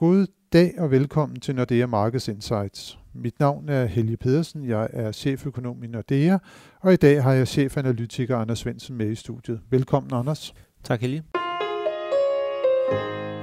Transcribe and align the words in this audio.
God 0.00 0.26
dag 0.52 0.74
og 0.78 0.90
velkommen 0.90 1.40
til 1.40 1.54
Nordea 1.54 1.86
Markets 1.86 2.28
Insights. 2.28 2.98
Mit 3.14 3.40
navn 3.40 3.68
er 3.68 3.84
Helge 3.84 4.16
Pedersen, 4.16 4.68
jeg 4.68 4.88
er 4.92 5.12
cheføkonom 5.12 5.82
i 5.82 5.86
Nordea, 5.86 6.38
og 6.80 6.92
i 6.92 6.96
dag 6.96 7.22
har 7.22 7.32
jeg 7.32 7.48
chefanalytiker 7.48 8.36
Anders 8.36 8.58
Svendsen 8.58 8.96
med 8.96 9.10
i 9.10 9.14
studiet. 9.14 9.60
Velkommen, 9.70 10.12
Anders. 10.14 10.54
Tak, 10.84 11.00
Helge. 11.00 11.22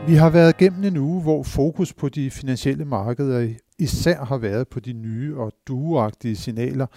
Vi 0.08 0.16
har 0.16 0.30
været 0.30 0.58
gennem 0.58 0.84
en 0.84 0.98
uge, 0.98 1.22
hvor 1.22 1.44
fokus 1.44 1.94
på 1.94 2.10
de 2.10 2.32
finansielle 2.32 2.86
markeder 2.86 3.54
især 3.80 4.26
har 4.26 4.38
været 4.38 4.68
på 4.68 4.80
de 4.80 4.94
nye 4.94 5.38
og 5.38 5.52
dueagtige 5.68 6.36
signaler, 6.36 6.88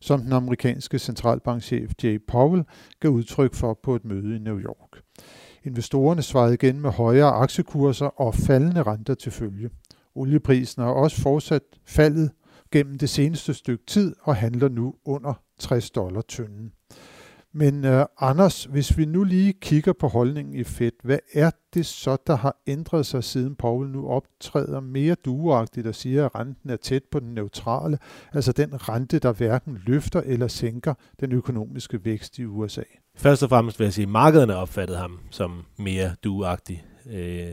som 0.00 0.20
den 0.20 0.32
amerikanske 0.32 0.98
centralbankchef 0.98 1.92
Jay 2.02 2.20
Powell 2.28 2.64
gav 3.00 3.10
udtryk 3.10 3.54
for 3.54 3.78
på 3.82 3.96
et 3.96 4.04
møde 4.04 4.36
i 4.36 4.38
New 4.38 4.60
York. 4.60 5.02
Investorerne 5.68 6.22
svarede 6.22 6.54
igen 6.54 6.80
med 6.80 6.90
højere 6.90 7.30
aktiekurser 7.30 8.06
og 8.06 8.34
faldende 8.34 8.82
renter 8.82 9.14
til 9.14 9.32
følge. 9.32 9.70
Olieprisen 10.14 10.82
har 10.82 10.90
også 10.90 11.20
fortsat 11.20 11.62
faldet 11.84 12.30
gennem 12.72 12.98
det 12.98 13.10
seneste 13.10 13.54
stykke 13.54 13.84
tid 13.86 14.14
og 14.22 14.36
handler 14.36 14.68
nu 14.68 14.94
under 15.04 15.34
60 15.58 15.90
dollar 15.90 16.20
tynden. 16.20 16.72
Men 17.52 17.84
uh, 17.84 18.02
Anders, 18.18 18.64
hvis 18.64 18.98
vi 18.98 19.04
nu 19.04 19.24
lige 19.24 19.52
kigger 19.52 19.92
på 19.92 20.08
holdningen 20.08 20.54
i 20.54 20.64
Fed, 20.64 20.92
hvad 21.02 21.18
er 21.34 21.50
det 21.74 21.86
så, 21.86 22.16
der 22.26 22.36
har 22.36 22.62
ændret 22.66 23.06
sig 23.06 23.24
siden 23.24 23.54
Powell 23.56 23.90
nu 23.90 24.08
optræder 24.08 24.80
mere 24.80 25.14
duagtigt 25.14 25.86
og 25.86 25.94
siger, 25.94 26.26
at 26.26 26.34
renten 26.34 26.70
er 26.70 26.76
tæt 26.76 27.02
på 27.10 27.20
den 27.20 27.34
neutrale, 27.34 27.98
altså 28.32 28.52
den 28.52 28.88
rente, 28.88 29.18
der 29.18 29.32
hverken 29.32 29.78
løfter 29.86 30.20
eller 30.20 30.48
sænker 30.48 30.94
den 31.20 31.32
økonomiske 31.32 32.04
vækst 32.04 32.38
i 32.38 32.44
USA? 32.44 32.82
Først 33.18 33.42
og 33.42 33.48
fremmest 33.48 33.78
vil 33.78 33.84
jeg 33.84 33.92
sige, 33.92 34.02
at 34.02 34.08
markederne 34.08 34.56
opfattede 34.56 34.98
ham 34.98 35.20
som 35.30 35.64
mere 35.76 36.10
duagtig. 36.24 36.84
Øh, 37.10 37.52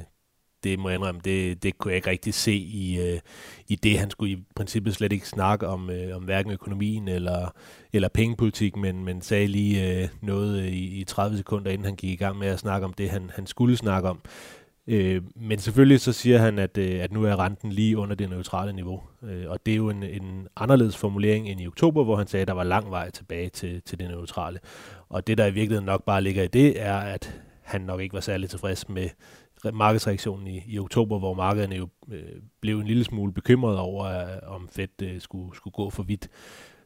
det 0.63 0.79
må 0.79 0.89
jeg 0.89 0.95
indrømme, 0.95 1.21
det, 1.23 1.63
det 1.63 1.77
kunne 1.77 1.91
jeg 1.91 1.95
ikke 1.95 2.09
rigtig 2.09 2.33
se 2.33 2.53
i, 2.53 2.99
øh, 2.99 3.19
i 3.67 3.75
det. 3.75 3.99
Han 3.99 4.09
skulle 4.09 4.33
i 4.33 4.43
princippet 4.55 4.95
slet 4.95 5.11
ikke 5.11 5.27
snakke 5.27 5.67
om, 5.67 5.89
øh, 5.89 6.15
om 6.15 6.23
hverken 6.23 6.51
økonomien 6.51 7.07
eller, 7.07 7.53
eller 7.93 8.07
pengepolitik, 8.07 8.75
men, 8.75 9.05
men 9.05 9.21
sagde 9.21 9.47
lige 9.47 10.01
øh, 10.01 10.07
noget 10.21 10.65
i, 10.65 10.99
i 10.99 11.03
30 11.03 11.37
sekunder, 11.37 11.71
inden 11.71 11.85
han 11.85 11.95
gik 11.95 12.11
i 12.11 12.23
gang 12.23 12.37
med 12.37 12.47
at 12.47 12.59
snakke 12.59 12.85
om 12.85 12.93
det, 12.93 13.09
han, 13.09 13.31
han 13.35 13.47
skulle 13.47 13.77
snakke 13.77 14.09
om. 14.09 14.21
Øh, 14.87 15.21
men 15.35 15.59
selvfølgelig 15.59 15.99
så 15.99 16.13
siger 16.13 16.37
han, 16.37 16.59
at, 16.59 16.77
øh, 16.77 17.03
at 17.03 17.11
nu 17.11 17.23
er 17.23 17.39
renten 17.39 17.71
lige 17.71 17.97
under 17.97 18.15
det 18.15 18.29
neutrale 18.29 18.73
niveau. 18.73 19.01
Øh, 19.23 19.49
og 19.49 19.65
det 19.65 19.71
er 19.71 19.75
jo 19.75 19.89
en, 19.89 20.03
en 20.03 20.47
anderledes 20.55 20.97
formulering 20.97 21.49
end 21.49 21.61
i 21.61 21.67
oktober, 21.67 22.03
hvor 22.03 22.15
han 22.15 22.27
sagde, 22.27 22.41
at 22.41 22.47
der 22.47 22.53
var 22.53 22.63
lang 22.63 22.91
vej 22.91 23.09
tilbage 23.09 23.49
til, 23.49 23.81
til 23.81 23.99
det 23.99 24.09
neutrale. 24.09 24.59
Og 25.15 25.27
det, 25.27 25.37
der 25.37 25.45
i 25.45 25.53
virkeligheden 25.53 25.85
nok 25.85 26.03
bare 26.03 26.21
ligger 26.21 26.43
i 26.43 26.47
det, 26.47 26.81
er, 26.81 26.97
at 26.97 27.41
han 27.61 27.81
nok 27.81 28.01
ikke 28.01 28.13
var 28.13 28.19
særlig 28.19 28.49
tilfreds 28.49 28.89
med 28.89 29.09
markedsreaktionen 29.73 30.47
i, 30.47 30.63
i 30.67 30.79
oktober, 30.79 31.19
hvor 31.19 31.33
markederne 31.33 31.75
jo 31.75 31.87
øh, 32.11 32.41
blev 32.61 32.79
en 32.79 32.87
lille 32.87 33.03
smule 33.03 33.33
bekymret 33.33 33.77
over, 33.77 34.05
øh, 34.05 34.55
om 34.55 34.69
Fed 34.71 35.01
øh, 35.01 35.21
skulle, 35.21 35.55
skulle 35.55 35.73
gå 35.73 35.89
for 35.89 36.03
vidt. 36.03 36.27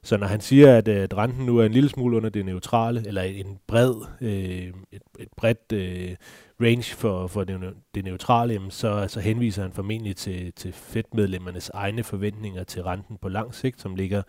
Så 0.03 0.17
når 0.17 0.27
han 0.27 0.41
siger, 0.41 0.77
at, 0.77 0.87
øh, 0.87 1.03
at 1.03 1.17
renten 1.17 1.45
nu 1.45 1.57
er 1.57 1.65
en 1.65 1.71
lille 1.71 1.89
smule 1.89 2.17
under 2.17 2.29
det 2.29 2.45
neutrale, 2.45 3.07
eller 3.07 3.21
en 3.21 3.57
bred, 3.67 3.95
øh, 4.21 4.73
et, 4.91 5.01
et 5.19 5.29
bredt 5.37 5.71
øh, 5.73 6.15
range 6.61 6.95
for, 6.95 7.27
for 7.27 7.43
det, 7.43 7.73
det 7.95 8.05
neutrale, 8.05 8.53
jamen 8.53 8.71
så, 8.71 9.05
så 9.07 9.19
henviser 9.19 9.61
han 9.61 9.71
formentlig 9.71 10.15
til, 10.15 10.53
til 10.53 10.73
Fed-medlemmernes 10.73 11.69
egne 11.73 12.03
forventninger 12.03 12.63
til 12.63 12.83
renten 12.83 13.17
på 13.17 13.29
lang 13.29 13.55
sigt, 13.55 13.81
som 13.81 13.95
ligger 13.95 14.21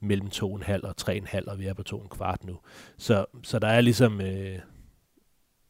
mellem 0.00 0.26
2,5 0.26 0.80
og 0.82 0.94
3,5, 1.00 1.50
og 1.50 1.58
vi 1.58 1.66
er 1.66 1.74
på 1.74 1.82
2,25 1.88 2.08
kvart 2.08 2.44
nu. 2.44 2.58
Så, 2.98 3.26
så 3.42 3.58
der 3.58 3.68
er 3.68 3.80
ligesom 3.80 4.20
øh, 4.20 4.58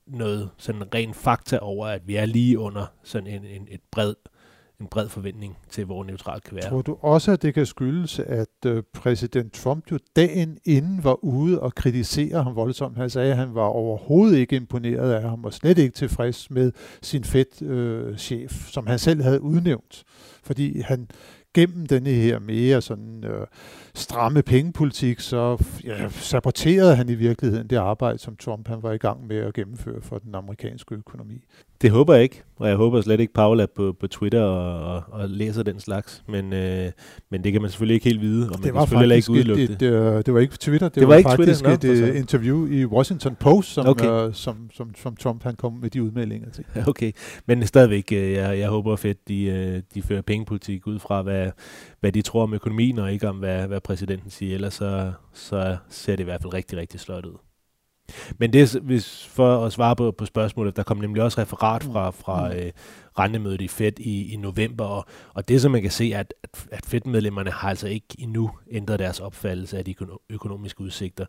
noget 0.06 0.50
sådan 0.58 0.94
ren 0.94 1.14
fakta 1.14 1.58
over, 1.58 1.86
at 1.86 2.08
vi 2.08 2.16
er 2.16 2.26
lige 2.26 2.58
under 2.58 2.86
sådan 3.02 3.26
en, 3.26 3.44
en 3.44 3.68
et 3.70 3.80
bred 3.90 4.14
en 4.80 4.86
bred 4.86 5.08
forventning 5.08 5.56
til, 5.70 5.84
hvor 5.84 6.04
neutralt 6.04 6.44
kan 6.44 6.56
være. 6.56 6.68
Tror 6.68 6.82
du 6.82 6.96
også, 7.00 7.32
at 7.32 7.42
det 7.42 7.54
kan 7.54 7.66
skyldes, 7.66 8.18
at 8.18 8.48
øh, 8.66 8.82
præsident 8.92 9.52
Trump 9.52 9.90
jo 9.90 9.98
dagen 10.16 10.58
inden 10.64 11.04
var 11.04 11.24
ude 11.24 11.60
og 11.60 11.74
kritisere 11.74 12.42
ham 12.42 12.56
voldsomt? 12.56 12.96
Han 12.96 13.10
sagde, 13.10 13.30
at 13.30 13.36
han 13.36 13.54
var 13.54 13.62
overhovedet 13.62 14.36
ikke 14.38 14.56
imponeret 14.56 15.12
af 15.12 15.22
ham, 15.30 15.44
og 15.44 15.54
slet 15.54 15.78
ikke 15.78 15.94
tilfreds 15.94 16.50
med 16.50 16.72
sin 17.02 17.24
Fed-chef, 17.24 18.66
øh, 18.66 18.72
som 18.72 18.86
han 18.86 18.98
selv 18.98 19.22
havde 19.22 19.40
udnævnt. 19.40 20.04
Fordi 20.42 20.80
han 20.80 21.08
gennem 21.54 21.86
denne 21.86 22.10
her 22.10 22.38
mere 22.38 22.82
sådan 22.82 23.24
øh, 23.24 23.46
stramme 23.94 24.42
pengepolitik, 24.42 25.20
så 25.20 25.64
ja, 25.84 26.08
saboterede 26.08 26.96
han 26.96 27.08
i 27.08 27.14
virkeligheden 27.14 27.66
det 27.66 27.76
arbejde, 27.76 28.18
som 28.18 28.36
Trump 28.36 28.68
han 28.68 28.82
var 28.82 28.92
i 28.92 28.98
gang 28.98 29.26
med 29.26 29.36
at 29.36 29.54
gennemføre 29.54 30.00
for 30.00 30.18
den 30.18 30.34
amerikanske 30.34 30.94
økonomi. 30.94 31.44
Det 31.84 31.92
håber 31.92 32.14
jeg 32.14 32.22
ikke, 32.22 32.42
og 32.56 32.68
jeg 32.68 32.76
håber 32.76 33.00
slet 33.00 33.20
ikke, 33.20 33.32
Paul 33.32 33.60
er 33.60 33.66
på, 33.76 33.96
på 34.00 34.06
Twitter 34.06 34.42
og, 34.42 34.94
og, 34.94 35.02
og 35.10 35.28
læser 35.28 35.62
den 35.62 35.80
slags, 35.80 36.24
men, 36.28 36.52
øh, 36.52 36.90
men 37.30 37.44
det 37.44 37.52
kan 37.52 37.62
man 37.62 37.70
selvfølgelig 37.70 37.94
ikke 37.94 38.04
helt 38.04 38.20
vide, 38.20 38.50
og 38.50 38.50
man 38.50 38.62
det 38.62 38.74
var 38.74 38.80
kan 38.80 38.88
selvfølgelig 38.88 39.16
ikke 39.16 39.30
udelukke 39.30 39.62
et, 39.62 39.80
det. 39.80 39.88
Et, 39.88 40.16
uh, 40.16 40.22
det 40.26 40.34
var 40.34 40.40
ikke 40.40 40.56
Twitter, 40.56 40.88
det, 40.88 40.94
det 40.94 41.02
var, 41.02 41.08
var 41.08 41.16
ikke 41.16 41.30
faktisk 41.30 41.64
Twitter, 41.64 41.92
et 41.92 42.10
uh, 42.10 42.16
interview 42.16 42.66
i 42.66 42.84
Washington 42.84 43.34
Post, 43.34 43.72
som, 43.72 43.86
okay. 43.86 44.26
uh, 44.26 44.34
som, 44.34 44.70
som, 44.74 44.94
som 44.96 45.16
Trump 45.16 45.42
han 45.42 45.54
kom 45.54 45.72
med 45.72 45.90
de 45.90 46.02
udmeldinger 46.02 46.50
til. 46.50 46.64
Okay, 46.88 47.12
men 47.46 47.66
stadigvæk, 47.66 48.12
øh, 48.12 48.32
jeg, 48.32 48.58
jeg 48.58 48.68
håber 48.68 48.96
fedt, 48.96 49.28
de, 49.28 49.44
øh, 49.44 49.82
de 49.94 50.02
fører 50.02 50.22
pengepolitik 50.22 50.86
ud 50.86 50.98
fra, 50.98 51.22
hvad, 51.22 51.50
hvad 52.00 52.12
de 52.12 52.22
tror 52.22 52.42
om 52.42 52.54
økonomien, 52.54 52.98
og 52.98 53.12
ikke 53.12 53.28
om, 53.28 53.36
hvad, 53.36 53.66
hvad 53.66 53.80
præsidenten 53.80 54.30
siger, 54.30 54.54
ellers 54.54 54.74
så, 54.74 55.12
så 55.32 55.76
ser 55.88 56.16
det 56.16 56.20
i 56.20 56.24
hvert 56.24 56.42
fald 56.42 56.54
rigtig, 56.54 56.78
rigtig 56.78 57.00
sløjt 57.00 57.26
ud. 57.26 57.43
Men 58.38 58.52
det 58.52 58.74
hvis 58.82 59.26
for 59.26 59.66
at 59.66 59.72
svare 59.72 59.96
på, 59.96 60.10
på 60.10 60.26
spørgsmålet, 60.26 60.76
der 60.76 60.82
kom 60.82 60.96
nemlig 60.96 61.22
også 61.22 61.40
referat 61.40 61.82
fra, 61.82 62.10
fra 62.10 62.48
mm. 62.48 62.56
øh, 62.56 62.72
rentemødet 63.18 63.60
i 63.60 63.68
Fed 63.68 64.00
i, 64.00 64.32
i 64.32 64.36
november, 64.36 64.84
og, 64.84 65.04
og 65.34 65.48
det 65.48 65.60
som 65.60 65.72
man 65.72 65.82
kan 65.82 65.90
se, 65.90 66.12
at, 66.14 66.34
at, 66.42 66.66
at 66.72 66.86
Fed-medlemmerne 66.86 67.50
har 67.50 67.68
altså 67.68 67.88
ikke 67.88 68.06
endnu 68.18 68.50
ændret 68.70 68.98
deres 68.98 69.20
opfattelse 69.20 69.78
af 69.78 69.84
de 69.84 69.94
økonomiske 70.30 70.80
udsigter. 70.80 71.26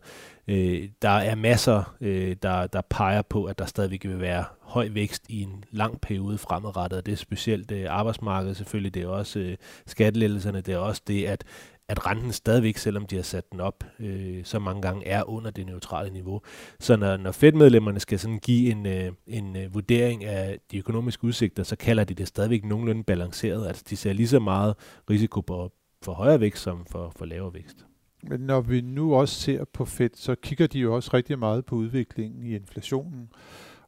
Øh, 0.48 0.88
der 1.02 1.08
er 1.08 1.34
masser, 1.34 1.94
øh, 2.00 2.36
der, 2.42 2.66
der 2.66 2.80
peger 2.90 3.22
på, 3.22 3.44
at 3.44 3.58
der 3.58 3.66
stadigvæk 3.66 4.04
vil 4.04 4.20
være 4.20 4.44
høj 4.60 4.88
vækst 4.92 5.22
i 5.28 5.42
en 5.42 5.64
lang 5.70 6.00
periode 6.00 6.38
fremadrettet, 6.38 6.98
og 6.98 7.06
det 7.06 7.12
er 7.12 7.16
specielt 7.16 7.72
øh, 7.72 7.86
arbejdsmarkedet 7.88 8.56
selvfølgelig, 8.56 8.94
det 8.94 9.02
er 9.02 9.08
også 9.08 9.38
øh, 9.38 9.56
skattelettelserne, 9.86 10.60
det 10.60 10.74
er 10.74 10.78
også 10.78 11.02
det, 11.06 11.24
at 11.24 11.44
at 11.88 12.06
renten 12.06 12.32
stadigvæk, 12.32 12.76
selvom 12.76 13.06
de 13.06 13.16
har 13.16 13.22
sat 13.22 13.52
den 13.52 13.60
op 13.60 13.84
øh, 14.00 14.44
så 14.44 14.58
mange 14.58 14.82
gange, 14.82 15.06
er 15.06 15.28
under 15.28 15.50
det 15.50 15.66
neutrale 15.66 16.10
niveau. 16.10 16.40
Så 16.80 16.96
når, 16.96 17.16
når 17.16 17.32
Fed-medlemmerne 17.32 18.00
skal 18.00 18.18
sådan 18.18 18.38
give 18.38 18.70
en, 18.70 18.86
øh, 18.86 19.12
en 19.26 19.56
øh, 19.56 19.74
vurdering 19.74 20.24
af 20.24 20.58
de 20.70 20.78
økonomiske 20.78 21.24
udsigter, 21.24 21.62
så 21.62 21.76
kalder 21.76 22.04
de 22.04 22.14
det 22.14 22.28
stadigvæk 22.28 22.64
nogenlunde 22.64 23.04
balanceret. 23.04 23.66
Altså 23.66 23.84
de 23.90 23.96
ser 23.96 24.12
lige 24.12 24.28
så 24.28 24.38
meget 24.38 24.74
risiko 25.10 25.40
på, 25.40 25.72
for 26.02 26.12
højere 26.12 26.40
vækst 26.40 26.62
som 26.62 26.86
for, 26.86 27.12
for 27.16 27.24
lavere 27.24 27.54
vækst. 27.54 27.86
Men 28.22 28.40
når 28.40 28.60
vi 28.60 28.80
nu 28.80 29.14
også 29.14 29.34
ser 29.34 29.64
på 29.64 29.84
Fed, 29.84 30.10
så 30.14 30.34
kigger 30.34 30.66
de 30.66 30.78
jo 30.78 30.94
også 30.94 31.10
rigtig 31.14 31.38
meget 31.38 31.66
på 31.66 31.74
udviklingen 31.76 32.42
i 32.42 32.54
inflationen. 32.54 33.28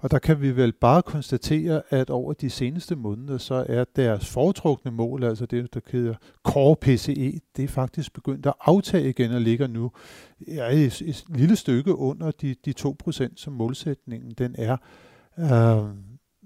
Og 0.00 0.10
der 0.10 0.18
kan 0.18 0.40
vi 0.40 0.56
vel 0.56 0.72
bare 0.72 1.02
konstatere, 1.02 1.82
at 1.90 2.10
over 2.10 2.32
de 2.32 2.50
seneste 2.50 2.96
måneder, 2.96 3.38
så 3.38 3.64
er 3.68 3.84
deres 3.96 4.26
foretrukne 4.26 4.90
mål, 4.90 5.24
altså 5.24 5.46
det, 5.46 5.74
der 5.74 5.80
hedder 5.92 6.14
Core 6.44 6.76
PCE, 6.76 7.40
det 7.56 7.64
er 7.64 7.68
faktisk 7.68 8.12
begyndt 8.12 8.46
at 8.46 8.54
aftage 8.60 9.08
igen 9.08 9.30
og 9.30 9.40
ligger 9.40 9.66
nu 9.66 9.90
ja, 10.48 10.72
et, 10.72 11.02
et 11.02 11.24
lille 11.28 11.56
stykke 11.56 11.94
under 11.94 12.30
de, 12.30 12.54
de 12.64 12.74
2%, 12.80 13.28
som 13.36 13.52
målsætningen 13.52 14.30
den 14.30 14.54
er. 14.58 14.76
Uh, 15.36 15.88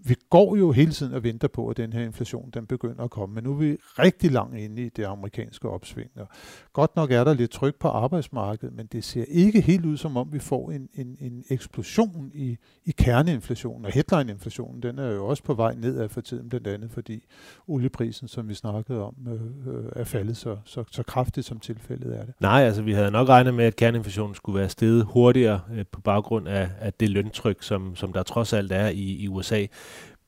vi 0.05 0.15
går 0.31 0.57
jo 0.57 0.73
hele 0.73 0.93
tiden 0.93 1.15
og 1.15 1.23
venter 1.23 1.49
på, 1.49 1.69
at 1.69 1.77
den 1.77 1.93
her 1.93 2.01
inflation 2.01 2.51
den 2.55 2.67
begynder 2.67 3.05
at 3.05 3.11
komme, 3.11 3.35
men 3.35 3.45
nu 3.45 3.53
er 3.53 3.57
vi 3.57 3.77
rigtig 3.99 4.31
langt 4.31 4.57
inde 4.57 4.83
i 4.83 4.89
det 4.89 5.05
amerikanske 5.05 5.69
opsving. 5.69 6.11
Og 6.17 6.29
godt 6.73 6.97
nok 6.97 7.11
er 7.11 7.25
der 7.25 7.35
lidt 7.35 7.51
tryk 7.51 7.75
på 7.75 7.89
arbejdsmarkedet, 7.89 8.75
men 8.75 8.87
det 8.87 9.05
ser 9.05 9.25
ikke 9.29 9.61
helt 9.61 9.85
ud 9.85 9.97
som 9.97 10.17
om, 10.17 10.33
vi 10.33 10.39
får 10.39 10.71
en, 10.71 10.89
en, 10.95 11.17
en 11.21 11.45
eksplosion 11.51 12.31
i, 12.35 12.57
i 12.85 12.91
kerneinflationen. 12.91 13.85
Og 13.85 13.93
headline-inflationen, 13.93 14.83
den 14.83 14.99
er 14.99 15.11
jo 15.11 15.27
også 15.27 15.43
på 15.43 15.55
vej 15.55 15.75
nedad 15.75 16.09
for 16.09 16.21
tiden, 16.21 16.49
blandt 16.49 16.67
andet 16.67 16.91
fordi 16.91 17.25
olieprisen, 17.67 18.29
som 18.29 18.49
vi 18.49 18.55
snakkede 18.55 19.03
om, 19.03 19.15
øh, 19.29 19.75
øh 19.75 19.85
er 19.97 20.05
faldet 20.05 20.37
så, 20.37 20.57
så, 20.65 20.85
så 20.91 21.03
kraftigt, 21.03 21.47
som 21.47 21.61
tilfældet 21.61 22.19
er 22.19 22.25
det. 22.25 22.35
Nej, 22.41 22.63
altså 22.63 22.83
vi 22.83 22.93
havde 22.93 23.11
nok 23.11 23.29
regnet 23.29 23.55
med, 23.55 23.65
at 23.65 23.77
kerneinflationen 23.77 24.35
skulle 24.35 24.59
være 24.59 24.69
steget 24.69 25.05
hurtigere 25.05 25.61
øh, 25.75 25.85
på 25.93 26.01
baggrund 26.01 26.49
af, 26.49 26.71
af 26.81 26.93
det 26.93 27.11
løntryk, 27.11 27.63
som, 27.63 27.97
som 27.97 28.13
der 28.13 28.23
trods 28.23 28.53
alt 28.53 28.73
er 28.73 28.89
i, 28.89 29.17
i 29.17 29.29
USA. 29.29 29.67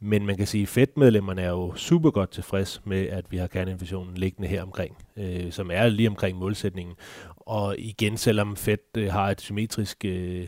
Men 0.01 0.27
man 0.27 0.37
kan 0.37 0.47
sige, 0.47 0.63
at 0.63 0.69
Fed-medlemmerne 0.69 1.43
er 1.43 1.51
jo 1.51 1.75
super 1.75 2.11
godt 2.11 2.31
tilfreds 2.31 2.81
med, 2.85 3.07
at 3.07 3.25
vi 3.31 3.37
har 3.37 3.47
kerneinflationen 3.47 4.15
liggende 4.15 4.49
her 4.49 4.63
omkring, 4.63 4.97
øh, 5.17 5.53
som 5.53 5.71
er 5.73 5.89
lige 5.89 6.09
omkring 6.09 6.39
målsætningen. 6.39 6.95
Og 7.37 7.79
igen, 7.79 8.17
selvom 8.17 8.57
Fed 8.57 8.79
øh, 8.97 9.13
har 9.13 9.31
et 9.31 9.41
symmetrisk 9.41 10.05
øh, 10.05 10.47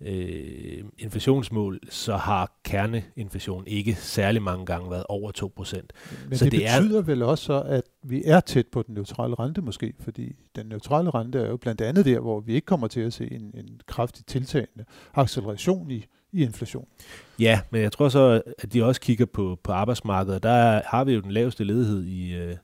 øh, 0.00 0.84
inflationsmål, 0.98 1.80
så 1.90 2.16
har 2.16 2.52
kerneinflation 2.64 3.64
ikke 3.66 3.94
særlig 3.94 4.42
mange 4.42 4.66
gange 4.66 4.90
været 4.90 5.04
over 5.08 5.32
2%. 5.38 5.80
Men 6.28 6.38
så 6.38 6.44
det, 6.44 6.52
det 6.52 6.60
betyder 6.60 6.98
er, 6.98 7.02
vel 7.02 7.22
også, 7.22 7.62
at 7.62 7.82
vi 8.02 8.22
er 8.24 8.40
tæt 8.40 8.66
på 8.66 8.82
den 8.82 8.94
neutrale 8.94 9.34
rente 9.34 9.62
måske, 9.62 9.92
fordi 10.00 10.32
den 10.56 10.66
neutrale 10.66 11.10
rente 11.10 11.38
er 11.38 11.48
jo 11.48 11.56
blandt 11.56 11.80
andet 11.80 12.04
der, 12.04 12.20
hvor 12.20 12.40
vi 12.40 12.54
ikke 12.54 12.66
kommer 12.66 12.88
til 12.88 13.00
at 13.00 13.12
se 13.12 13.32
en, 13.32 13.50
en 13.54 13.80
kraftig 13.86 14.26
tiltagende 14.26 14.84
acceleration 15.14 15.90
i, 15.90 16.04
i 16.32 16.42
inflation. 16.42 16.86
Ja, 17.38 17.60
men 17.70 17.82
jeg 17.82 17.92
tror 17.92 18.08
så, 18.08 18.42
at 18.58 18.72
de 18.72 18.84
også 18.84 19.00
kigger 19.00 19.26
på, 19.26 19.58
på 19.62 19.72
arbejdsmarkedet. 19.72 20.42
Der 20.42 20.80
har 20.86 21.04
vi 21.04 21.12
jo 21.12 21.20
den 21.20 21.30
laveste 21.30 21.64
ledighed 21.64 22.04
i, 22.04 22.34
øh, 22.34 22.56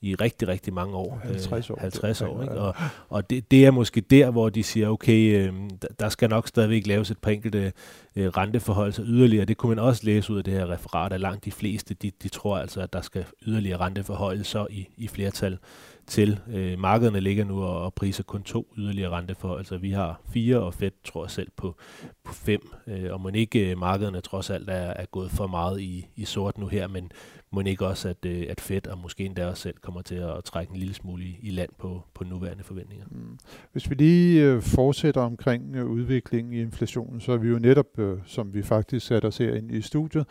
i 0.00 0.14
rigtig, 0.14 0.48
rigtig 0.48 0.74
mange 0.74 0.96
år. 0.96 1.20
50 1.22 1.70
år. 1.70 1.78
50 1.80 2.22
år, 2.22 2.42
ikke? 2.42 2.54
Og, 2.54 2.74
og 3.08 3.30
det, 3.30 3.50
det 3.50 3.66
er 3.66 3.70
måske 3.70 4.00
der, 4.00 4.30
hvor 4.30 4.48
de 4.48 4.62
siger, 4.62 4.88
okay, 4.88 5.48
øh, 5.48 5.52
der 6.00 6.08
skal 6.08 6.30
nok 6.30 6.48
stadigvæk 6.48 6.86
laves 6.86 7.10
et 7.10 7.18
par 7.18 7.30
enkelte 7.30 7.72
øh, 8.16 8.28
renteforhold 8.28 8.92
så 8.92 9.02
yderligere. 9.02 9.44
Det 9.44 9.56
kunne 9.56 9.74
man 9.74 9.84
også 9.84 10.02
læse 10.04 10.32
ud 10.32 10.38
af 10.38 10.44
det 10.44 10.52
her 10.52 10.70
referat, 10.70 11.12
at 11.12 11.20
langt 11.20 11.44
de 11.44 11.52
fleste, 11.52 11.94
de, 11.94 12.10
de 12.22 12.28
tror 12.28 12.58
altså, 12.58 12.80
at 12.80 12.92
der 12.92 13.00
skal 13.00 13.24
yderligere 13.46 13.80
renteforhold 13.80 14.44
så 14.44 14.66
i, 14.70 14.88
i 14.96 15.08
flertal 15.08 15.58
til. 16.06 16.40
Øh, 16.52 16.78
markederne 16.78 17.20
ligger 17.20 17.44
nu 17.44 17.62
og, 17.62 17.82
og 17.82 17.94
priser 17.94 18.22
kun 18.22 18.42
to 18.42 18.72
yderligere 18.78 19.10
renteforhold. 19.10 19.58
Altså 19.58 19.76
vi 19.76 19.90
har 19.90 20.20
fire, 20.28 20.58
og 20.58 20.74
Fed 20.74 20.90
tror 21.04 21.24
jeg 21.24 21.30
selv 21.30 21.50
på, 21.56 21.76
på 22.24 22.34
fem. 22.34 22.60
Øh, 22.86 23.12
og 23.12 23.20
må 23.20 23.28
ikke 23.28 23.70
øh, 23.70 23.78
markederne 23.78 24.20
trods 24.20 24.50
alt 24.50 24.70
er, 24.70 24.74
er 24.74 25.06
gået 25.06 25.30
for 25.30 25.46
meget 25.46 25.80
i, 25.80 26.06
i 26.16 26.24
sort 26.24 26.58
nu 26.58 26.66
her, 26.66 26.88
men 26.88 27.10
må 27.50 27.60
ikke 27.60 27.86
også, 27.86 28.08
at, 28.08 28.24
øh, 28.26 28.46
at 28.48 28.60
Fed 28.60 28.86
og 28.86 28.98
måske 28.98 29.24
endda 29.24 29.46
også 29.46 29.62
selv 29.62 29.76
kommer 29.80 30.02
til 30.02 30.14
at 30.14 30.44
trække 30.44 30.72
en 30.72 30.78
lille 30.78 30.94
smule 30.94 31.24
i, 31.24 31.38
i 31.42 31.50
land 31.50 31.70
på, 31.78 32.02
på 32.14 32.24
nuværende 32.24 32.64
forventninger. 32.64 33.06
Mm. 33.10 33.38
Hvis 33.72 33.90
vi 33.90 33.94
lige 33.94 34.44
øh, 34.44 34.62
fortsætter 34.62 35.20
omkring 35.20 35.76
øh, 35.76 35.86
udviklingen 35.86 36.52
i 36.52 36.60
inflationen, 36.60 37.20
så 37.20 37.32
er 37.32 37.36
vi 37.36 37.48
jo 37.48 37.58
netop, 37.58 37.98
øh, 37.98 38.18
som 38.26 38.54
vi 38.54 38.62
faktisk 38.62 39.06
satte 39.06 39.26
os 39.26 39.40
ind 39.40 39.70
i 39.72 39.80
studiet, 39.80 40.26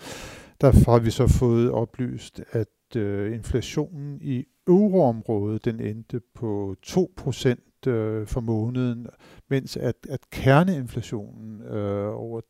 der 0.62 0.92
har 0.92 1.00
vi 1.00 1.12
så 1.12 1.28
fået 1.28 1.72
oplyst, 1.72 2.42
at 2.52 2.68
øh, 2.96 3.36
inflationen 3.36 4.22
i 4.22 4.46
euroområdet, 4.68 5.66
den 5.66 5.80
endte 5.80 6.22
på 6.34 6.76
2% 6.86 7.90
øh, 7.90 8.28
for 8.28 8.42
måneden, 8.42 9.08
mens 9.50 9.78
at, 9.78 9.96
at 10.10 10.30
kerneinflationen 10.30 11.62
øh, 11.62 12.08
over 12.16 12.42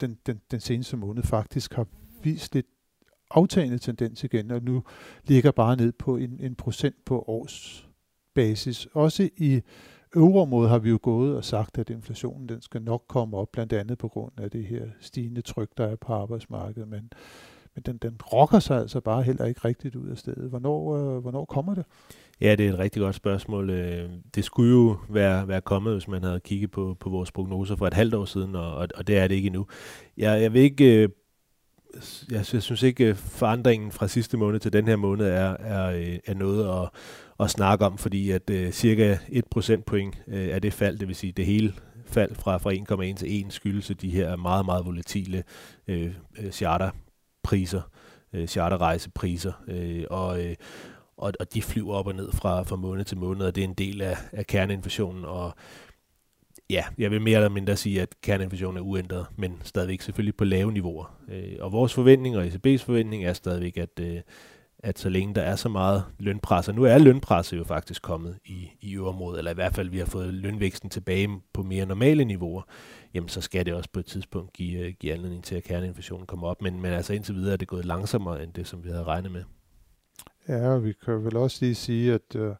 den, 0.00 0.18
den, 0.26 0.40
den 0.50 0.60
seneste 0.60 0.96
måned 0.96 1.22
faktisk 1.22 1.74
har 1.74 1.86
vist 2.22 2.54
lidt 2.54 2.66
aftagende 3.30 3.78
tendens 3.78 4.24
igen, 4.24 4.50
og 4.50 4.62
nu 4.62 4.82
ligger 5.24 5.50
bare 5.50 5.76
ned 5.76 5.92
på 5.92 6.16
en, 6.16 6.40
en 6.40 6.54
procent 6.54 7.04
på 7.04 7.24
års 7.26 7.88
basis. 8.34 8.86
Også 8.92 9.28
i 9.36 9.60
euroområdet 10.16 10.70
har 10.70 10.78
vi 10.78 10.90
jo 10.90 10.98
gået 11.02 11.36
og 11.36 11.44
sagt, 11.44 11.78
at 11.78 11.90
inflationen 11.90 12.48
den 12.48 12.62
skal 12.62 12.82
nok 12.82 13.04
komme 13.08 13.36
op, 13.36 13.48
blandt 13.52 13.72
andet 13.72 13.98
på 13.98 14.08
grund 14.08 14.32
af 14.40 14.50
det 14.50 14.64
her 14.64 14.86
stigende 15.00 15.40
tryk, 15.40 15.70
der 15.76 15.86
er 15.86 15.96
på 15.96 16.12
arbejdsmarkedet, 16.12 16.88
men, 16.88 17.10
men 17.74 17.82
den, 17.86 17.96
den 17.96 18.16
rokker 18.32 18.58
sig 18.58 18.80
altså 18.80 19.00
bare 19.00 19.22
heller 19.22 19.44
ikke 19.44 19.60
rigtigt 19.64 19.96
ud 19.96 20.08
af 20.08 20.18
stedet. 20.18 20.50
Hvornår, 20.50 20.96
øh, 20.96 21.18
hvornår 21.18 21.44
kommer 21.44 21.74
det? 21.74 21.84
Ja, 22.40 22.54
det 22.54 22.66
er 22.66 22.72
et 22.72 22.78
rigtig 22.78 23.00
godt 23.00 23.14
spørgsmål. 23.14 23.70
Øh, 23.70 24.10
det 24.34 24.44
skulle 24.44 24.70
jo 24.70 24.96
være, 25.08 25.48
være 25.48 25.60
kommet, 25.60 25.92
hvis 25.92 26.08
man 26.08 26.22
havde 26.22 26.40
kigget 26.40 26.70
på, 26.70 26.96
på 27.00 27.10
vores 27.10 27.32
prognoser 27.32 27.76
for 27.76 27.86
et 27.86 27.94
halvt 27.94 28.14
år 28.14 28.24
siden, 28.24 28.56
og, 28.56 28.88
og 28.94 29.06
det 29.06 29.18
er 29.18 29.28
det 29.28 29.34
ikke 29.34 29.46
endnu. 29.46 29.66
Jeg, 30.16 30.42
jeg 30.42 30.52
vil 30.52 30.62
ikke 30.62 31.02
øh, 31.02 31.08
jeg, 32.30 32.44
jeg 32.52 32.62
synes 32.62 32.82
ikke, 32.82 33.04
øh, 33.04 33.16
forandringen 33.16 33.92
fra 33.92 34.08
sidste 34.08 34.36
måned 34.36 34.60
til 34.60 34.72
den 34.72 34.88
her 34.88 34.96
måned 34.96 35.26
er, 35.26 35.56
er, 35.58 35.90
øh, 35.90 36.18
er 36.26 36.34
noget 36.34 36.82
at, 36.82 36.88
at 37.40 37.50
snakke 37.50 37.84
om, 37.84 37.98
fordi 37.98 38.30
at 38.30 38.50
uh, 38.50 38.70
cirka 38.70 39.16
1 39.28 39.44
procentpoint 39.50 40.14
uh, 40.26 40.34
er 40.34 40.58
det 40.58 40.72
fald, 40.72 40.98
det 40.98 41.08
vil 41.08 41.16
sige 41.16 41.32
det 41.32 41.46
hele 41.46 41.74
fald 42.06 42.34
fra, 42.34 42.56
fra 42.56 42.72
1,1 42.72 43.16
til 43.16 43.46
1 43.46 43.52
skyldes 43.52 43.92
de 44.00 44.10
her 44.10 44.36
meget, 44.36 44.64
meget 44.64 44.86
volatile 44.86 45.42
uh, 45.88 45.94
priser, 47.42 47.82
øh, 48.32 48.48
charterrejsepriser, 48.48 49.52
øh, 49.68 50.04
og, 50.10 50.44
øh, 50.44 50.56
og, 51.16 51.32
og 51.40 51.54
de 51.54 51.62
flyver 51.62 51.94
op 51.94 52.06
og 52.06 52.14
ned 52.14 52.32
fra, 52.32 52.62
fra 52.62 52.76
måned 52.76 53.04
til 53.04 53.18
måned, 53.18 53.46
og 53.46 53.54
det 53.54 53.60
er 53.60 53.68
en 53.68 53.74
del 53.74 54.02
af, 54.02 54.16
af 54.32 54.46
kerneinflationen, 54.46 55.24
og 55.24 55.54
ja, 56.70 56.84
jeg 56.98 57.10
vil 57.10 57.22
mere 57.22 57.36
eller 57.36 57.48
mindre 57.48 57.76
sige, 57.76 58.02
at 58.02 58.14
kerneinflationen 58.22 58.76
er 58.76 58.86
uændret, 58.86 59.26
men 59.36 59.60
stadigvæk 59.64 60.00
selvfølgelig 60.00 60.36
på 60.36 60.44
lave 60.44 60.72
niveauer. 60.72 61.18
Øh, 61.28 61.56
og 61.60 61.72
vores 61.72 61.94
forventning 61.94 62.36
og 62.36 62.46
ECB's 62.46 62.84
forventning 62.84 63.24
er 63.24 63.32
stadigvæk, 63.32 63.76
at, 63.76 64.00
øh, 64.00 64.20
at 64.82 64.98
så 64.98 65.08
længe 65.08 65.34
der 65.34 65.42
er 65.42 65.56
så 65.56 65.68
meget 65.68 66.04
lønpres, 66.18 66.68
og 66.68 66.74
nu 66.74 66.84
er 66.84 66.98
lønpresset 66.98 67.58
jo 67.58 67.64
faktisk 67.64 68.02
kommet 68.02 68.38
i, 68.44 68.70
i 68.80 68.94
øverområdet, 68.96 69.38
eller 69.38 69.50
i 69.50 69.54
hvert 69.54 69.74
fald 69.74 69.88
vi 69.88 69.98
har 69.98 70.06
fået 70.06 70.34
lønvæksten 70.34 70.90
tilbage 70.90 71.28
på 71.52 71.62
mere 71.62 71.86
normale 71.86 72.24
niveauer, 72.24 72.62
jamen 73.14 73.28
så 73.28 73.40
skal 73.40 73.66
det 73.66 73.74
også 73.74 73.90
på 73.92 74.00
et 74.00 74.06
tidspunkt 74.06 74.52
give, 74.52 74.78
øh, 74.78 74.94
give 75.00 75.12
anledning 75.12 75.44
til, 75.44 75.54
at 75.54 75.64
kerneinflationen 75.64 76.26
kommer 76.26 76.48
op. 76.48 76.62
Men, 76.62 76.80
men 76.80 76.92
altså 76.92 77.12
indtil 77.12 77.34
videre 77.34 77.52
er 77.52 77.56
det 77.56 77.68
gået 77.68 77.84
langsommere 77.84 78.42
end 78.42 78.52
det, 78.52 78.66
som 78.66 78.84
vi 78.84 78.88
havde 78.88 79.04
regnet 79.04 79.32
med. 79.32 79.44
Ja, 80.48 80.76
vi 80.76 80.92
kan 81.04 81.24
vel 81.24 81.36
også 81.36 81.58
lige 81.60 81.74
sige, 81.74 82.14
at 82.14 82.36
øh, 82.36 82.54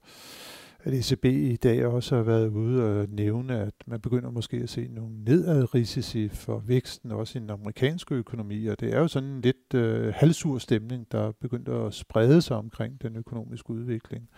at 0.84 0.94
ECB 0.94 1.24
i 1.24 1.56
dag 1.56 1.86
også 1.86 2.16
har 2.16 2.22
været 2.22 2.48
ude 2.48 2.84
og 2.84 3.08
nævne, 3.08 3.60
at 3.60 3.74
man 3.86 4.00
begynder 4.00 4.30
måske 4.30 4.56
at 4.56 4.70
se 4.70 4.88
nogle 4.88 5.24
nedadrisici 5.24 6.28
for 6.28 6.58
væksten, 6.58 7.12
også 7.12 7.38
i 7.38 7.42
den 7.42 7.50
amerikanske 7.50 8.14
økonomi, 8.14 8.66
og 8.66 8.80
det 8.80 8.94
er 8.94 8.98
jo 8.98 9.08
sådan 9.08 9.28
en 9.28 9.40
lidt 9.40 9.74
øh, 9.74 10.12
halvsur 10.16 10.58
stemning, 10.58 11.06
der 11.12 11.20
er 11.28 11.32
begyndt 11.40 11.68
at 11.68 11.94
sprede 11.94 12.42
sig 12.42 12.56
omkring 12.56 13.02
den 13.02 13.16
økonomiske 13.16 13.70
udvikling 13.70 14.28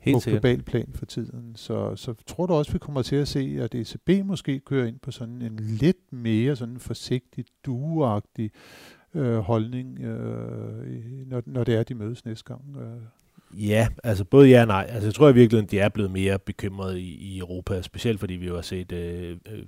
Helt 0.00 0.24
på 0.24 0.30
global 0.30 0.62
plan 0.62 0.88
for 0.94 1.06
tiden. 1.06 1.56
Så, 1.56 1.96
så 1.96 2.14
tror 2.26 2.46
du 2.46 2.54
også, 2.54 2.72
vi 2.72 2.78
kommer 2.78 3.02
til 3.02 3.16
at 3.16 3.28
se, 3.28 3.58
at 3.60 3.74
ECB 3.74 4.26
måske 4.26 4.60
kører 4.60 4.86
ind 4.86 4.98
på 4.98 5.10
sådan 5.10 5.42
en 5.42 5.56
lidt 5.56 6.12
mere 6.12 6.56
sådan 6.56 6.78
forsigtig, 6.78 7.44
dueagtig 7.66 8.50
øh, 9.14 9.38
holdning, 9.38 10.00
øh, 10.00 11.26
når, 11.26 11.42
når 11.46 11.64
det 11.64 11.74
er, 11.74 11.82
de 11.82 11.94
mødes 11.94 12.24
næste 12.24 12.44
gang. 12.44 12.76
Øh. 12.76 13.21
Ja, 13.52 13.88
altså 14.04 14.24
både 14.24 14.48
ja 14.48 14.60
og 14.60 14.66
nej. 14.66 14.86
Altså 14.88 15.06
jeg 15.06 15.14
tror 15.14 15.28
i 15.28 15.34
virkeligheden, 15.34 15.70
de 15.70 15.78
er 15.78 15.88
blevet 15.88 16.10
mere 16.10 16.38
bekymrede 16.38 17.00
i, 17.00 17.14
i 17.14 17.38
Europa, 17.38 17.82
specielt 17.82 18.20
fordi 18.20 18.34
vi 18.34 18.46
jo 18.46 18.54
har 18.54 18.62
set 18.62 18.92
øh, 18.92 19.36
øh 19.46 19.62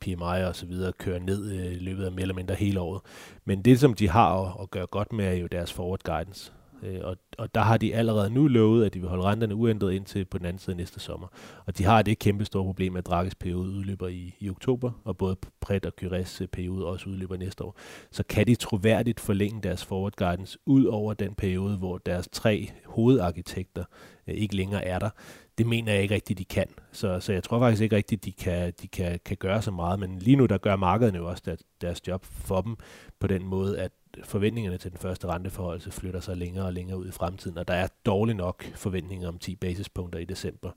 PMI 0.00 0.44
og 0.46 0.56
så 0.56 0.66
videre 0.66 0.92
køre 0.92 1.20
ned 1.20 1.52
øh, 1.52 1.72
i 1.72 1.78
løbet 1.78 2.04
af 2.04 2.12
mere 2.12 2.22
eller 2.22 2.34
mindre 2.34 2.54
hele 2.54 2.80
året. 2.80 3.00
Men 3.44 3.62
det, 3.62 3.80
som 3.80 3.94
de 3.94 4.08
har 4.08 4.42
at, 4.42 4.56
at 4.62 4.70
gøre 4.70 4.86
godt 4.86 5.12
med, 5.12 5.24
er 5.24 5.32
jo 5.32 5.46
deres 5.46 5.72
forward 5.72 6.00
guidance. 6.04 6.52
Øh, 6.82 7.00
og, 7.02 7.16
og 7.38 7.54
der 7.54 7.60
har 7.60 7.76
de 7.76 7.94
allerede 7.94 8.30
nu 8.30 8.48
lovet, 8.48 8.86
at 8.86 8.94
de 8.94 9.00
vil 9.00 9.08
holde 9.08 9.24
renterne 9.24 9.54
uændret 9.54 9.92
indtil 9.92 10.24
på 10.24 10.38
den 10.38 10.46
anden 10.46 10.60
side 10.60 10.76
næste 10.76 11.00
sommer. 11.00 11.28
Og 11.66 11.78
de 11.78 11.84
har 11.84 12.02
det 12.02 12.18
kæmpe 12.18 12.44
store 12.44 12.64
problem, 12.64 12.96
at 12.96 13.06
Drakes 13.06 13.34
periode 13.34 13.70
udløber 13.70 14.08
i, 14.08 14.34
i 14.40 14.50
oktober, 14.50 14.90
og 15.04 15.16
både 15.16 15.36
Pret 15.60 15.86
og 15.86 15.96
Kyres 15.96 16.42
periode 16.52 16.86
også 16.86 17.10
udløber 17.10 17.36
næste 17.36 17.64
år. 17.64 17.76
Så 18.10 18.22
kan 18.28 18.46
de 18.46 18.54
troværdigt 18.54 19.20
forlænge 19.20 19.62
deres 19.62 19.84
forward 19.84 20.16
guidance 20.16 20.58
ud 20.66 20.84
over 20.84 21.14
den 21.14 21.34
periode, 21.34 21.76
hvor 21.76 21.98
deres 21.98 22.28
tre 22.32 22.70
hovedarkitekter 22.86 23.84
øh, 24.26 24.34
ikke 24.34 24.56
længere 24.56 24.84
er 24.84 24.98
der. 24.98 25.10
Det 25.58 25.66
mener 25.66 25.92
jeg 25.92 26.02
ikke 26.02 26.14
rigtigt, 26.14 26.38
de 26.38 26.44
kan. 26.44 26.66
Så, 26.92 27.20
så 27.20 27.32
jeg 27.32 27.42
tror 27.42 27.58
faktisk 27.58 27.82
ikke 27.82 27.96
rigtigt, 27.96 28.24
de 28.24 28.32
kan, 28.32 28.72
de 28.82 28.88
kan, 28.88 29.20
kan 29.24 29.36
gøre 29.36 29.62
så 29.62 29.70
meget. 29.70 30.00
Men 30.00 30.18
lige 30.18 30.36
nu, 30.36 30.46
der 30.46 30.58
gør 30.58 30.76
markederne 30.76 31.18
jo 31.18 31.28
også 31.28 31.42
der, 31.46 31.56
deres 31.80 32.08
job 32.08 32.24
for 32.24 32.60
dem 32.60 32.76
på 33.20 33.26
den 33.26 33.44
måde, 33.44 33.78
at 33.78 33.92
forventningerne 34.24 34.78
til 34.78 34.90
den 34.90 34.98
første 34.98 35.26
renteforholdelse 35.26 35.90
flytter 35.90 36.20
sig 36.20 36.36
længere 36.36 36.66
og 36.66 36.72
længere 36.72 36.98
ud 36.98 37.08
i 37.08 37.12
fremtiden, 37.12 37.58
og 37.58 37.68
der 37.68 37.74
er 37.74 37.88
dårligt 38.06 38.36
nok 38.36 38.64
forventninger 38.64 39.28
om 39.28 39.38
10 39.38 39.56
basispunkter 39.56 40.18
i 40.18 40.24
december 40.24 40.70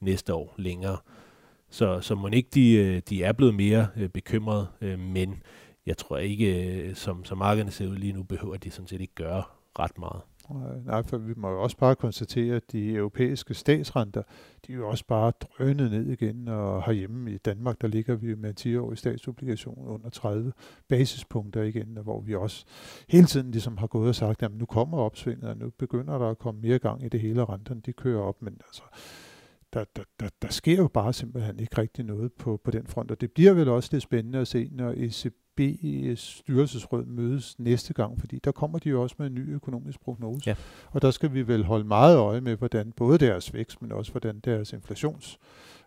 næste 0.00 0.34
år 0.34 0.54
længere. 0.58 0.96
Så, 1.70 2.00
så 2.00 2.14
må 2.14 2.28
ikke 2.28 2.48
de, 2.54 2.72
øh, 2.72 3.02
de 3.08 3.22
er 3.24 3.32
blevet 3.32 3.54
mere 3.54 3.88
øh, 3.96 4.08
bekymrede, 4.08 4.66
øh, 4.80 4.98
men 4.98 5.42
jeg 5.86 5.96
tror 5.96 6.18
ikke, 6.18 6.92
som, 6.94 7.24
som 7.24 7.38
markederne 7.38 7.70
ser 7.70 7.86
ud 7.86 7.96
lige 7.96 8.12
nu, 8.12 8.22
behøver 8.22 8.56
de 8.56 8.70
sådan 8.70 8.88
set 8.88 9.00
ikke 9.00 9.14
gøre 9.14 9.42
ret 9.78 9.98
meget. 9.98 10.22
Øh, 10.56 10.86
nej, 10.86 11.02
for 11.02 11.18
vi 11.18 11.34
må 11.36 11.50
jo 11.50 11.62
også 11.62 11.76
bare 11.76 11.96
konstatere, 11.96 12.56
at 12.56 12.72
de 12.72 12.94
europæiske 12.94 13.54
statsrenter, 13.54 14.22
de 14.66 14.72
er 14.72 14.76
jo 14.76 14.88
også 14.88 15.04
bare 15.06 15.32
drønet 15.40 15.90
ned 15.90 16.06
igen, 16.06 16.48
og 16.48 16.84
herhjemme 16.84 17.32
i 17.32 17.38
Danmark, 17.38 17.80
der 17.80 17.88
ligger 17.88 18.14
vi 18.14 18.34
med 18.34 18.66
en 18.66 18.76
10-årig 18.76 18.98
statsobligation 18.98 19.88
under 19.88 20.10
30 20.10 20.52
basispunkter 20.88 21.62
igen, 21.62 21.98
hvor 22.02 22.20
vi 22.20 22.34
også 22.34 22.64
hele 23.08 23.26
tiden 23.26 23.50
ligesom 23.50 23.76
har 23.76 23.86
gået 23.86 24.08
og 24.08 24.14
sagt, 24.14 24.42
at 24.42 24.54
nu 24.54 24.66
kommer 24.66 24.98
opsvinget, 24.98 25.44
og 25.44 25.56
nu 25.56 25.70
begynder 25.78 26.18
der 26.18 26.26
at 26.26 26.38
komme 26.38 26.60
mere 26.60 26.78
gang 26.78 27.04
i 27.04 27.08
det 27.08 27.20
hele, 27.20 27.42
og 27.42 27.48
renterne 27.48 27.80
de 27.80 27.92
kører 27.92 28.22
op, 28.22 28.42
men 28.42 28.52
altså, 28.66 28.82
der, 29.72 29.84
der, 29.96 30.02
der, 30.20 30.28
der 30.42 30.48
sker 30.48 30.76
jo 30.76 30.88
bare 30.88 31.12
simpelthen 31.12 31.60
ikke 31.60 31.78
rigtig 31.78 32.04
noget 32.04 32.32
på, 32.32 32.60
på 32.64 32.70
den 32.70 32.86
front, 32.86 33.10
og 33.10 33.20
det 33.20 33.32
bliver 33.32 33.52
vel 33.52 33.68
også 33.68 33.88
lidt 33.92 34.02
spændende 34.02 34.38
at 34.38 34.48
se, 34.48 34.68
når 34.72 34.94
ECB 34.96 35.34
bede 35.56 36.16
styrelsesråd 36.16 37.04
mødes 37.04 37.58
næste 37.58 37.94
gang, 37.94 38.20
fordi 38.20 38.38
der 38.44 38.52
kommer 38.52 38.78
de 38.78 38.88
jo 38.88 39.02
også 39.02 39.16
med 39.18 39.26
en 39.26 39.34
ny 39.34 39.54
økonomisk 39.54 40.00
prognose. 40.00 40.42
Ja. 40.46 40.54
Og 40.90 41.02
der 41.02 41.10
skal 41.10 41.34
vi 41.34 41.48
vel 41.48 41.64
holde 41.64 41.84
meget 41.84 42.16
øje 42.16 42.40
med, 42.40 42.56
hvordan 42.56 42.92
både 42.92 43.18
deres 43.18 43.54
vækst, 43.54 43.82
men 43.82 43.92
også 43.92 44.12
hvordan 44.12 44.40
deres 44.44 44.72
inflations 44.72 45.38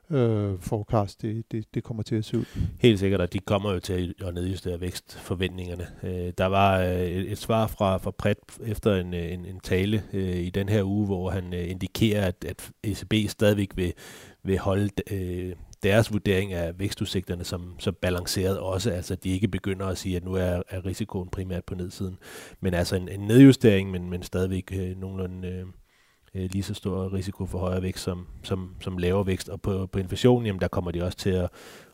øh, 0.09 0.59
forecast, 0.59 1.21
det, 1.21 1.51
det, 1.51 1.65
det 1.73 1.83
kommer 1.83 2.03
til 2.03 2.15
at 2.15 2.25
se 2.25 2.37
ud. 2.37 2.45
Helt 2.79 2.99
sikkert, 2.99 3.21
og 3.21 3.33
de 3.33 3.39
kommer 3.39 3.73
jo 3.73 3.79
til 3.79 4.15
at 4.25 4.33
nedjustere 4.33 4.81
vækstforventningerne. 4.81 5.87
Øh, 6.03 6.33
der 6.37 6.45
var 6.45 6.79
øh, 6.79 7.01
et, 7.01 7.31
et 7.31 7.37
svar 7.37 7.67
fra, 7.67 7.97
fra 7.97 8.11
Pret 8.11 8.37
efter 8.65 8.95
en, 8.95 9.13
en, 9.13 9.45
en 9.45 9.59
tale 9.59 10.03
øh, 10.13 10.35
i 10.35 10.49
den 10.49 10.69
her 10.69 10.83
uge, 10.83 11.05
hvor 11.05 11.29
han 11.29 11.53
øh, 11.53 11.69
indikerer, 11.69 12.27
at, 12.27 12.45
at 12.45 12.71
ECB 12.83 13.29
stadigvæk 13.29 13.71
vil, 13.75 13.93
vil 14.43 14.57
holde 14.57 14.89
øh, 15.11 15.55
deres 15.83 16.11
vurdering 16.13 16.53
af 16.53 16.79
vækstudsigterne 16.79 17.43
som, 17.43 17.75
som 17.79 17.93
balanceret 18.01 18.59
også, 18.59 18.91
altså 18.91 19.13
at 19.13 19.23
de 19.23 19.29
ikke 19.29 19.47
begynder 19.47 19.85
at 19.85 19.97
sige, 19.97 20.15
at 20.15 20.23
nu 20.23 20.33
er, 20.33 20.61
er 20.69 20.85
risikoen 20.85 21.29
primært 21.29 21.65
på 21.65 21.75
nedsiden, 21.75 22.17
men 22.61 22.73
altså 22.73 22.95
en, 22.95 23.09
en 23.09 23.19
nedjustering, 23.19 23.91
men, 23.91 24.09
men 24.09 24.23
stadigvæk 24.23 24.71
øh, 24.75 24.97
nogenlunde 24.97 25.47
øh, 25.47 25.65
øh, 26.35 26.49
lige 26.51 26.63
så 26.63 26.73
stor 26.73 27.13
risiko 27.13 27.45
for 27.45 27.59
højere 27.59 27.81
vækst 27.81 28.03
som, 28.03 28.27
som, 28.43 28.75
som 28.81 28.97
lavere 28.97 29.27
vækst, 29.27 29.49
og 29.49 29.61
på, 29.61 29.87
på 29.87 29.99
inflationen, 29.99 30.45
jamen 30.45 30.61
der 30.61 30.67
kommer 30.67 30.91
de 30.91 31.03
også 31.03 31.17
til 31.17 31.29
at, 31.29 31.49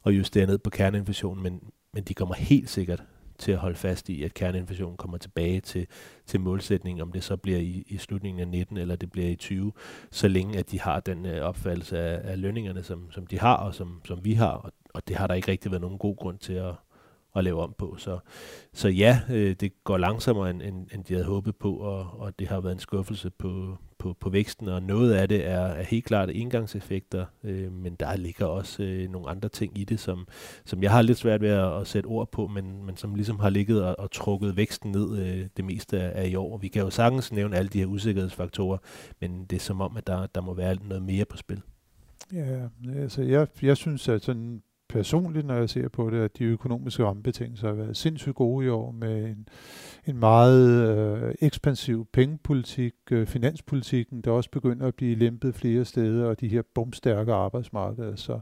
at 0.06 0.12
justere 0.12 0.46
ned 0.46 0.58
på 0.58 0.70
kerneinflationen, 0.70 1.44
men, 1.44 1.62
men 1.94 2.04
de 2.04 2.14
kommer 2.14 2.36
helt 2.36 2.70
sikkert 2.70 3.04
til 3.40 3.52
at 3.52 3.58
holde 3.58 3.76
fast 3.76 4.10
i, 4.10 4.24
at 4.24 4.34
kerneinflationen 4.34 4.98
kommer 4.98 5.18
tilbage 5.18 5.60
til, 5.60 5.88
til 6.26 6.40
målsætningen, 6.40 7.02
om 7.02 7.12
det 7.12 7.24
så 7.24 7.38
bliver 7.38 7.60
i, 7.60 7.84
i 7.88 7.98
slutningen 7.98 8.40
af 8.40 8.48
19 8.48 8.78
eller 8.78 8.96
det 8.96 9.12
bliver 9.12 9.28
i 9.28 9.36
20, 9.36 9.72
så 10.12 10.28
længe 10.28 10.60
at 10.60 10.72
de 10.72 10.80
har 10.80 11.00
den 11.00 11.26
øh, 11.26 11.42
opfattelse 11.42 12.00
af, 12.00 12.32
af 12.32 12.42
lønningerne, 12.42 12.84
som, 12.84 13.12
som 13.12 13.28
de 13.28 13.40
har 13.40 13.56
og 13.56 13.76
som, 13.76 14.02
som 14.06 14.26
vi 14.26 14.34
har, 14.34 14.52
og, 14.52 14.72
og 14.94 15.08
det 15.08 15.16
har 15.16 15.28
der 15.28 15.34
ikke 15.34 15.52
rigtig 15.52 15.72
været 15.72 15.82
nogen 15.82 15.98
god 15.98 16.16
grund 16.16 16.38
til 16.38 16.54
at, 16.54 16.74
at 17.36 17.44
lave 17.44 17.62
om 17.62 17.76
på. 17.78 17.96
Så, 17.98 18.20
så 18.74 18.90
ja, 18.90 19.22
øh, 19.30 19.56
det 19.60 19.84
går 19.84 19.98
langsommere, 19.98 20.50
end, 20.50 20.62
end, 20.62 20.88
end 20.94 21.04
de 21.04 21.14
havde 21.14 21.26
håbet 21.26 21.56
på, 21.56 21.76
og, 21.76 22.20
og 22.20 22.40
det 22.40 22.48
har 22.48 22.60
været 22.60 22.74
en 22.74 22.80
skuffelse 22.80 23.30
på, 23.30 23.78
på, 24.00 24.16
på 24.20 24.30
væksten, 24.30 24.68
og 24.68 24.84
noget 24.84 25.14
af 25.14 25.28
det 25.28 25.48
er, 25.48 25.60
er 25.60 25.84
helt 25.84 26.06
klart 26.06 26.30
indgangseffekter, 26.30 27.26
øh, 27.44 27.72
men 27.72 27.96
der 27.96 28.16
ligger 28.16 28.46
også 28.46 28.84
øh, 28.84 29.10
nogle 29.10 29.30
andre 29.30 29.50
ting 29.50 29.78
i 29.78 29.84
det, 29.84 30.00
som, 30.00 30.28
som 30.66 30.84
jeg 30.84 30.92
har 30.92 31.02
lidt 31.02 31.18
svært 31.18 31.42
ved 31.42 31.50
at, 31.50 31.82
at 31.82 31.88
sætte 31.88 32.08
ord 32.08 32.32
på, 32.32 32.48
men, 32.48 32.86
men 32.86 32.98
som 32.98 33.16
ligesom 33.16 33.40
har 33.40 33.50
ligget 33.50 33.84
og, 33.84 34.00
og 34.00 34.12
trukket 34.12 34.58
væksten 34.58 34.92
ned 34.92 35.20
øh, 35.20 35.48
det 35.58 35.66
meste 35.66 36.02
af, 36.02 36.24
af 36.24 36.28
i 36.28 36.36
år. 36.36 36.58
Vi 36.58 36.68
kan 36.68 36.82
jo 36.82 36.90
sagtens 36.90 37.32
nævne 37.32 37.58
alle 37.58 37.70
de 37.70 37.80
her 37.80 37.86
usikkerhedsfaktorer, 37.86 38.78
men 39.22 39.46
det 39.46 39.56
er 39.56 39.60
som 39.60 39.82
om, 39.82 39.98
at 39.98 40.08
der, 40.08 40.28
der 40.28 40.42
må 40.42 40.54
være 40.54 40.76
noget 40.76 41.04
mere 41.04 41.26
på 41.26 41.38
spil. 41.38 41.62
Ja, 42.34 42.68
altså 42.96 43.22
jeg, 43.22 43.48
jeg 43.62 43.78
synes, 43.78 44.10
at 44.10 44.24
sådan 44.24 44.62
personligt, 44.90 45.46
når 45.46 45.56
jeg 45.56 45.70
ser 45.70 45.90
på 45.90 46.10
det, 46.10 46.18
at 46.18 46.38
de 46.38 46.44
økonomiske 46.44 47.06
rammebetingelser 47.06 47.68
har 47.68 47.76
været 47.76 47.98
sindssygt 47.98 48.36
gode 48.36 48.66
i 48.66 48.70
år 48.70 48.92
med 48.92 49.26
en, 49.26 49.48
en 50.08 50.18
meget 50.18 50.90
øh, 50.90 51.36
ekspansiv 51.42 52.08
pengepolitik, 52.14 52.94
øh, 53.12 53.28
finanspolitikken, 53.28 54.22
der 54.22 54.32
også 54.32 54.50
begynder 54.52 54.88
at 54.88 54.96
blive 54.96 55.16
lempet 55.16 55.56
flere 55.56 55.86
steder, 55.86 56.26
og 56.26 56.40
de 56.40 56.48
her 56.48 56.62
bumstærke 56.76 57.34
arbejdsmarkeder. 57.34 58.16
Så, 58.16 58.40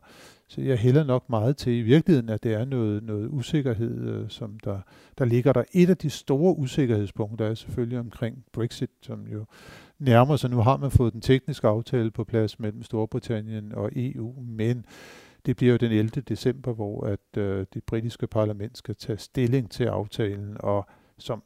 så 0.48 0.62
jeg 0.62 0.78
hælder 0.78 1.04
nok 1.04 1.30
meget 1.30 1.58
til 1.58 1.74
i 1.74 1.82
virkeligheden, 1.82 2.30
at 2.30 2.44
det 2.44 2.54
er 2.54 2.66
noget, 2.66 3.04
noget 3.04 3.28
usikkerhed, 3.28 4.10
øh, 4.10 4.30
som 4.30 4.60
der, 4.64 4.80
der 5.18 5.26
ligger 5.26 5.54
der. 5.54 5.64
Et 5.74 5.90
af 5.90 5.98
de 5.98 6.10
store 6.10 6.58
usikkerhedspunkter 6.58 7.46
er 7.46 7.54
selvfølgelig 7.54 8.00
omkring 8.00 8.44
Brexit, 8.54 8.92
som 9.02 9.28
jo 9.34 9.46
nærmer 10.00 10.36
sig. 10.36 10.50
Nu 10.50 10.58
har 10.58 10.78
man 10.78 10.92
fået 10.92 11.14
den 11.14 11.22
tekniske 11.22 11.68
aftale 11.68 12.12
på 12.12 12.24
plads 12.24 12.60
mellem 12.60 12.84
Storbritannien 12.84 13.72
og 13.76 13.92
EU, 13.96 14.42
men 14.42 14.86
det 15.48 15.56
bliver 15.56 15.72
jo 15.72 15.78
den 15.78 15.92
11. 15.92 16.10
december, 16.22 16.74
hvor 16.74 17.06
at 17.06 17.38
øh, 17.38 17.66
det 17.74 17.84
britiske 17.84 18.28
parlament 18.28 18.78
skal 18.78 18.96
tage 18.96 19.18
stilling 19.18 19.72
til 19.72 19.84
aftalen, 19.84 20.58
og 20.60 20.86
som 21.18 21.44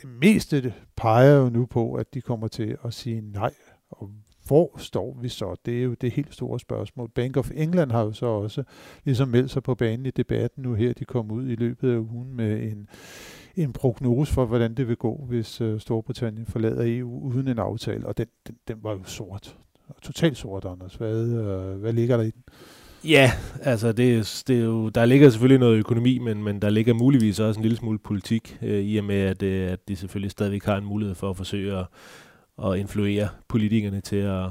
det 0.00 0.08
meste 0.08 0.74
peger 0.96 1.36
jo 1.36 1.48
nu 1.48 1.66
på, 1.66 1.94
at 1.94 2.14
de 2.14 2.20
kommer 2.20 2.48
til 2.48 2.76
at 2.84 2.94
sige 2.94 3.20
nej. 3.20 3.54
Og 3.90 4.10
hvor 4.46 4.78
står 4.78 5.18
vi 5.20 5.28
så? 5.28 5.56
Det 5.66 5.78
er 5.78 5.82
jo 5.82 5.94
det 5.94 6.10
helt 6.10 6.34
store 6.34 6.60
spørgsmål. 6.60 7.10
Bank 7.14 7.36
of 7.36 7.50
England 7.54 7.90
har 7.90 8.02
jo 8.02 8.12
så 8.12 8.26
også 8.26 8.64
ligesom 9.04 9.28
meldt 9.28 9.50
sig 9.50 9.62
på 9.62 9.74
banen 9.74 10.06
i 10.06 10.10
debatten 10.10 10.62
nu 10.62 10.74
her. 10.74 10.92
De 10.92 11.04
kom 11.04 11.30
ud 11.30 11.48
i 11.48 11.54
løbet 11.54 11.92
af 11.92 11.98
ugen 11.98 12.34
med 12.34 12.62
en, 12.62 12.88
en 13.56 13.72
prognose 13.72 14.32
for, 14.32 14.44
hvordan 14.44 14.74
det 14.74 14.88
vil 14.88 14.96
gå, 14.96 15.24
hvis 15.28 15.60
uh, 15.60 15.80
Storbritannien 15.80 16.46
forlader 16.46 16.98
EU 16.98 17.20
uden 17.20 17.48
en 17.48 17.58
aftale. 17.58 18.06
Og 18.06 18.16
den, 18.16 18.26
den, 18.46 18.56
den 18.68 18.78
var 18.82 18.92
jo 18.92 19.04
sort. 19.04 19.58
Totalt 20.02 20.36
sort, 20.36 20.64
Anders. 20.64 20.94
Hvad, 20.94 21.24
uh, 21.24 21.80
hvad 21.80 21.92
ligger 21.92 22.16
der 22.16 22.24
i 22.24 22.30
den? 22.30 22.42
Ja, 23.08 23.32
altså 23.62 23.92
det, 23.92 24.42
det 24.48 24.58
er 24.58 24.64
jo, 24.64 24.88
der 24.88 25.04
ligger 25.04 25.30
selvfølgelig 25.30 25.58
noget 25.60 25.78
økonomi, 25.78 26.18
men, 26.18 26.42
men 26.42 26.62
der 26.62 26.70
ligger 26.70 26.94
muligvis 26.94 27.40
også 27.40 27.58
en 27.58 27.62
lille 27.62 27.76
smule 27.76 27.98
politik, 27.98 28.58
øh, 28.62 28.84
i 28.84 28.96
og 28.96 29.04
med, 29.04 29.20
at, 29.20 29.42
øh, 29.42 29.72
at 29.72 29.88
de 29.88 29.96
selvfølgelig 29.96 30.30
stadigvæk 30.30 30.64
har 30.64 30.76
en 30.76 30.84
mulighed 30.84 31.14
for 31.14 31.30
at 31.30 31.36
forsøge 31.36 31.78
at, 31.78 31.86
at 32.64 32.78
influere 32.78 33.28
politikerne 33.48 34.00
til 34.00 34.16
at, 34.16 34.46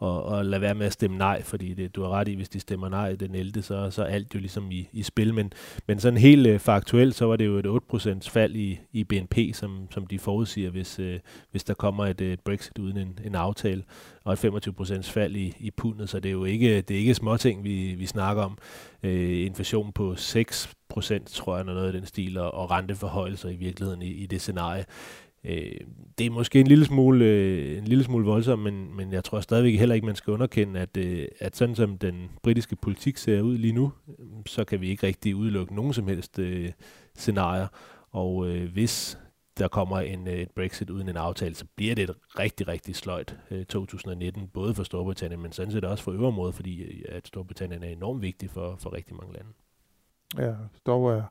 og, 0.00 0.24
og 0.24 0.44
lade 0.44 0.60
være 0.60 0.74
med 0.74 0.86
at 0.86 0.92
stemme 0.92 1.18
nej, 1.18 1.42
fordi 1.42 1.74
det, 1.74 1.96
du 1.96 2.02
har 2.02 2.10
ret 2.10 2.28
i, 2.28 2.34
hvis 2.34 2.48
de 2.48 2.60
stemmer 2.60 2.88
nej 2.88 3.14
den 3.14 3.34
11., 3.34 3.62
så, 3.62 3.90
så 3.90 4.02
er 4.02 4.06
alt 4.06 4.34
jo 4.34 4.40
ligesom 4.40 4.70
i, 4.70 4.88
i 4.92 5.02
spil. 5.02 5.34
Men, 5.34 5.52
men 5.86 5.98
sådan 5.98 6.18
helt 6.18 6.46
øh, 6.46 6.58
faktuelt, 6.58 7.14
så 7.14 7.26
var 7.26 7.36
det 7.36 7.46
jo 7.46 7.58
et 7.58 7.66
8% 7.94 8.30
fald 8.30 8.56
i, 8.56 8.80
i 8.92 9.04
BNP, 9.04 9.36
som, 9.52 9.88
som 9.90 10.06
de 10.06 10.18
forudsiger, 10.18 10.70
hvis, 10.70 10.98
øh, 10.98 11.20
hvis 11.50 11.64
der 11.64 11.74
kommer 11.74 12.06
et, 12.06 12.20
øh, 12.20 12.32
et 12.32 12.40
Brexit 12.40 12.78
uden 12.78 12.96
en, 12.96 13.18
en 13.24 13.34
aftale, 13.34 13.82
og 14.24 14.32
et 14.32 14.44
25% 14.44 15.02
fald 15.02 15.36
i, 15.36 15.56
i 15.60 15.70
pundet, 15.70 16.08
så 16.08 16.20
det 16.20 16.28
er 16.28 16.32
jo 16.32 16.44
ikke, 16.44 16.80
det 16.80 16.94
er 16.94 16.98
ikke 16.98 17.14
småting, 17.14 17.64
vi, 17.64 17.94
vi 17.98 18.06
snakker 18.06 18.42
om. 18.42 18.58
Øh, 19.02 19.46
inflation 19.46 19.92
på 19.92 20.12
6% 20.12 20.74
tror 21.26 21.56
jeg, 21.56 21.64
noget 21.64 21.86
af 21.86 21.92
den 21.92 22.06
stil, 22.06 22.38
og, 22.38 22.54
og 22.54 22.70
renteforhøjelser 22.70 23.48
i 23.48 23.56
virkeligheden 23.56 24.02
i, 24.02 24.10
i 24.10 24.26
det 24.26 24.40
scenarie. 24.40 24.84
Øh, 25.44 25.80
det 26.18 26.26
er 26.26 26.30
måske 26.30 26.60
en 26.60 26.66
lille 26.66 26.84
smule, 26.84 27.24
øh, 27.24 27.78
en 27.78 27.84
lille 27.84 28.04
smule 28.04 28.24
voldsomt, 28.24 28.62
men, 28.62 28.96
men 28.96 29.12
jeg 29.12 29.24
tror 29.24 29.40
stadigvæk 29.40 29.78
heller 29.78 29.94
ikke, 29.94 30.06
man 30.06 30.16
skal 30.16 30.32
underkende, 30.32 30.80
at, 30.80 30.96
øh, 30.96 31.26
at 31.38 31.56
sådan 31.56 31.74
som 31.74 31.98
den 31.98 32.30
britiske 32.42 32.76
politik 32.76 33.16
ser 33.16 33.40
ud 33.40 33.58
lige 33.58 33.72
nu, 33.72 33.92
så 34.46 34.64
kan 34.64 34.80
vi 34.80 34.88
ikke 34.88 35.06
rigtig 35.06 35.36
udelukke 35.36 35.74
nogen 35.74 35.92
som 35.92 36.08
helst 36.08 36.38
øh, 36.38 36.72
scenarier. 37.14 37.66
Og 38.10 38.48
øh, 38.48 38.72
hvis 38.72 39.18
der 39.58 39.68
kommer 39.68 40.00
en, 40.00 40.28
øh, 40.28 40.34
et 40.34 40.50
Brexit 40.50 40.90
uden 40.90 41.08
en 41.08 41.16
aftale, 41.16 41.54
så 41.54 41.64
bliver 41.76 41.94
det 41.94 42.10
et 42.10 42.16
rigtig, 42.38 42.68
rigtig 42.68 42.96
sløjt 42.96 43.36
øh, 43.50 43.64
2019, 43.64 44.48
både 44.48 44.74
for 44.74 44.82
Storbritannien, 44.82 45.40
men 45.40 45.52
sådan 45.52 45.72
set 45.72 45.84
også 45.84 46.04
for 46.04 46.12
øvrigt, 46.12 46.56
fordi 46.56 46.82
øh, 46.82 47.04
at 47.08 47.26
Storbritannien 47.26 47.82
er 47.82 47.88
enormt 47.88 48.22
vigtig 48.22 48.50
for, 48.50 48.76
for 48.76 48.92
rigtig 48.92 49.16
mange 49.16 49.32
lande. 49.32 49.50
Ja, 50.38 50.54
dog 50.86 51.10
er 51.12 51.22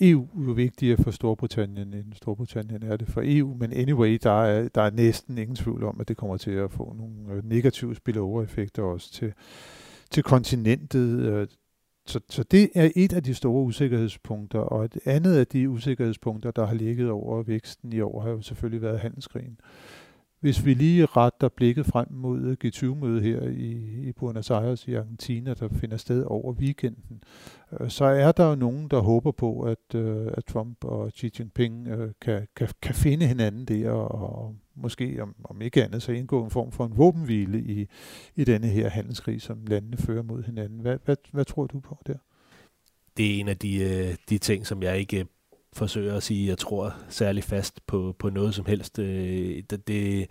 EU 0.00 0.28
jo 0.46 0.52
vigtigere 0.52 1.02
for 1.02 1.10
Storbritannien, 1.10 1.94
end 1.94 2.12
Storbritannien 2.12 2.82
er 2.82 2.96
det 2.96 3.08
for 3.08 3.22
EU, 3.24 3.54
men 3.54 3.72
anyway, 3.72 4.18
der 4.22 4.42
er, 4.42 4.68
der 4.68 4.82
er 4.82 4.90
næsten 4.90 5.38
ingen 5.38 5.56
tvivl 5.56 5.84
om, 5.84 6.00
at 6.00 6.08
det 6.08 6.16
kommer 6.16 6.36
til 6.36 6.50
at 6.50 6.72
få 6.72 6.96
nogle 6.98 7.34
øh, 7.34 7.44
negative 7.44 7.94
spillover-effekter 7.94 8.82
også 8.82 9.12
til, 9.12 9.32
til 10.10 10.22
kontinentet. 10.22 11.20
Øh. 11.20 11.46
Så, 12.06 12.20
så 12.30 12.42
det 12.42 12.70
er 12.74 12.90
et 12.96 13.12
af 13.12 13.22
de 13.22 13.34
store 13.34 13.62
usikkerhedspunkter, 13.62 14.58
og 14.58 14.84
et 14.84 14.98
andet 15.04 15.36
af 15.36 15.46
de 15.46 15.68
usikkerhedspunkter, 15.70 16.50
der 16.50 16.66
har 16.66 16.74
ligget 16.74 17.10
over 17.10 17.42
væksten 17.42 17.92
i 17.92 18.00
år, 18.00 18.20
har 18.20 18.30
jo 18.30 18.42
selvfølgelig 18.42 18.82
været 18.82 19.00
handelskrigen. 19.00 19.58
Hvis 20.40 20.64
vi 20.64 20.74
lige 20.74 21.06
retter 21.06 21.48
blikket 21.48 21.86
frem 21.86 22.06
mod 22.10 22.56
G20-mødet 22.64 23.22
her 23.22 23.42
i, 23.42 23.72
i 24.08 24.12
Buenos 24.12 24.50
Aires 24.50 24.88
i 24.88 24.94
Argentina, 24.94 25.54
der 25.54 25.68
finder 25.68 25.96
sted 25.96 26.24
over 26.26 26.52
weekenden, 26.52 27.22
øh, 27.80 27.90
så 27.90 28.04
er 28.04 28.32
der 28.32 28.48
jo 28.48 28.54
nogen, 28.54 28.88
der 28.88 29.00
håber 29.00 29.32
på, 29.32 29.60
at, 29.60 29.94
øh, 29.94 30.26
at 30.34 30.44
Trump 30.44 30.84
og 30.84 31.10
Xi 31.10 31.30
Jinping 31.38 31.88
øh, 31.88 32.12
kan, 32.20 32.46
kan, 32.56 32.68
kan 32.82 32.94
finde 32.94 33.26
hinanden 33.26 33.64
der, 33.64 33.90
og 33.90 34.56
måske 34.74 35.22
om, 35.22 35.34
om 35.44 35.62
ikke 35.62 35.84
andet, 35.84 36.02
så 36.02 36.12
indgå 36.12 36.44
en 36.44 36.50
form 36.50 36.72
for 36.72 36.86
en 36.86 36.98
våbenhvile 36.98 37.60
i, 37.60 37.86
i 38.34 38.44
denne 38.44 38.66
her 38.66 38.88
handelskrig, 38.88 39.42
som 39.42 39.66
landene 39.66 39.96
fører 39.96 40.22
mod 40.22 40.42
hinanden. 40.42 40.80
Hvad, 40.80 40.98
hvad, 41.04 41.16
hvad 41.32 41.44
tror 41.44 41.66
du 41.66 41.80
på 41.80 41.98
der? 42.06 42.18
Det 43.16 43.36
er 43.36 43.40
en 43.40 43.48
af 43.48 43.56
de, 43.56 43.76
øh, 43.78 44.16
de 44.28 44.38
ting, 44.38 44.66
som 44.66 44.82
jeg 44.82 44.98
ikke 44.98 45.26
forsøger 45.72 46.16
at 46.16 46.22
sige, 46.22 46.42
at 46.42 46.48
jeg 46.48 46.58
tror 46.58 46.94
særlig 47.08 47.44
fast 47.44 47.86
på, 47.86 48.16
på 48.18 48.30
noget 48.30 48.54
som 48.54 48.66
helst. 48.66 48.98
Øh, 48.98 49.62
det, 49.70 49.88
det, 49.88 50.26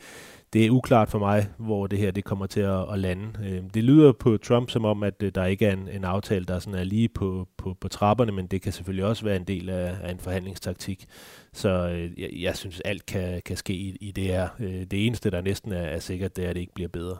det 0.54 0.66
er 0.66 0.70
uklart 0.70 1.10
for 1.10 1.20
mig, 1.20 1.48
hvor 1.58 1.88
det 1.88 2.00
her 2.00 2.12
det 2.12 2.24
kommer 2.24 2.46
til 2.46 2.60
at, 2.60 2.94
at 2.94 3.00
lande. 3.00 3.40
Øh, 3.46 3.64
det 3.74 3.84
lyder 3.84 4.12
på 4.12 4.38
Trump 4.38 4.70
som 4.70 4.86
om, 4.86 5.04
at 5.04 5.24
øh, 5.24 5.32
der 5.36 5.46
ikke 5.46 5.66
er 5.66 5.74
en, 5.74 5.90
en 5.90 6.04
aftale, 6.04 6.46
der 6.46 6.60
sådan 6.60 6.80
er 6.80 6.84
lige 6.84 7.10
på, 7.10 7.48
på, 7.58 7.74
på 7.82 7.88
trapperne, 7.88 8.32
men 8.32 8.48
det 8.48 8.62
kan 8.62 8.72
selvfølgelig 8.72 9.06
også 9.06 9.24
være 9.24 9.36
en 9.36 9.44
del 9.44 9.70
af, 9.70 9.96
af 10.02 10.12
en 10.12 10.20
forhandlingstaktik. 10.20 11.06
Så 11.54 11.70
øh, 11.70 12.20
jeg, 12.20 12.30
jeg 12.34 12.58
synes, 12.58 12.82
alt 12.86 13.06
kan, 13.06 13.42
kan 13.46 13.58
ske 13.58 13.74
i, 13.74 13.98
i 14.02 14.12
det 14.12 14.24
her. 14.24 14.50
Øh, 14.60 14.84
det 14.92 15.06
eneste, 15.08 15.32
der 15.32 15.42
næsten 15.42 15.72
er, 15.72 15.78
er 15.78 16.00
sikkert, 16.00 16.36
det 16.36 16.46
er, 16.46 16.50
at 16.50 16.56
det 16.56 16.62
ikke 16.62 16.74
bliver 16.74 16.90
bedre. 16.90 17.18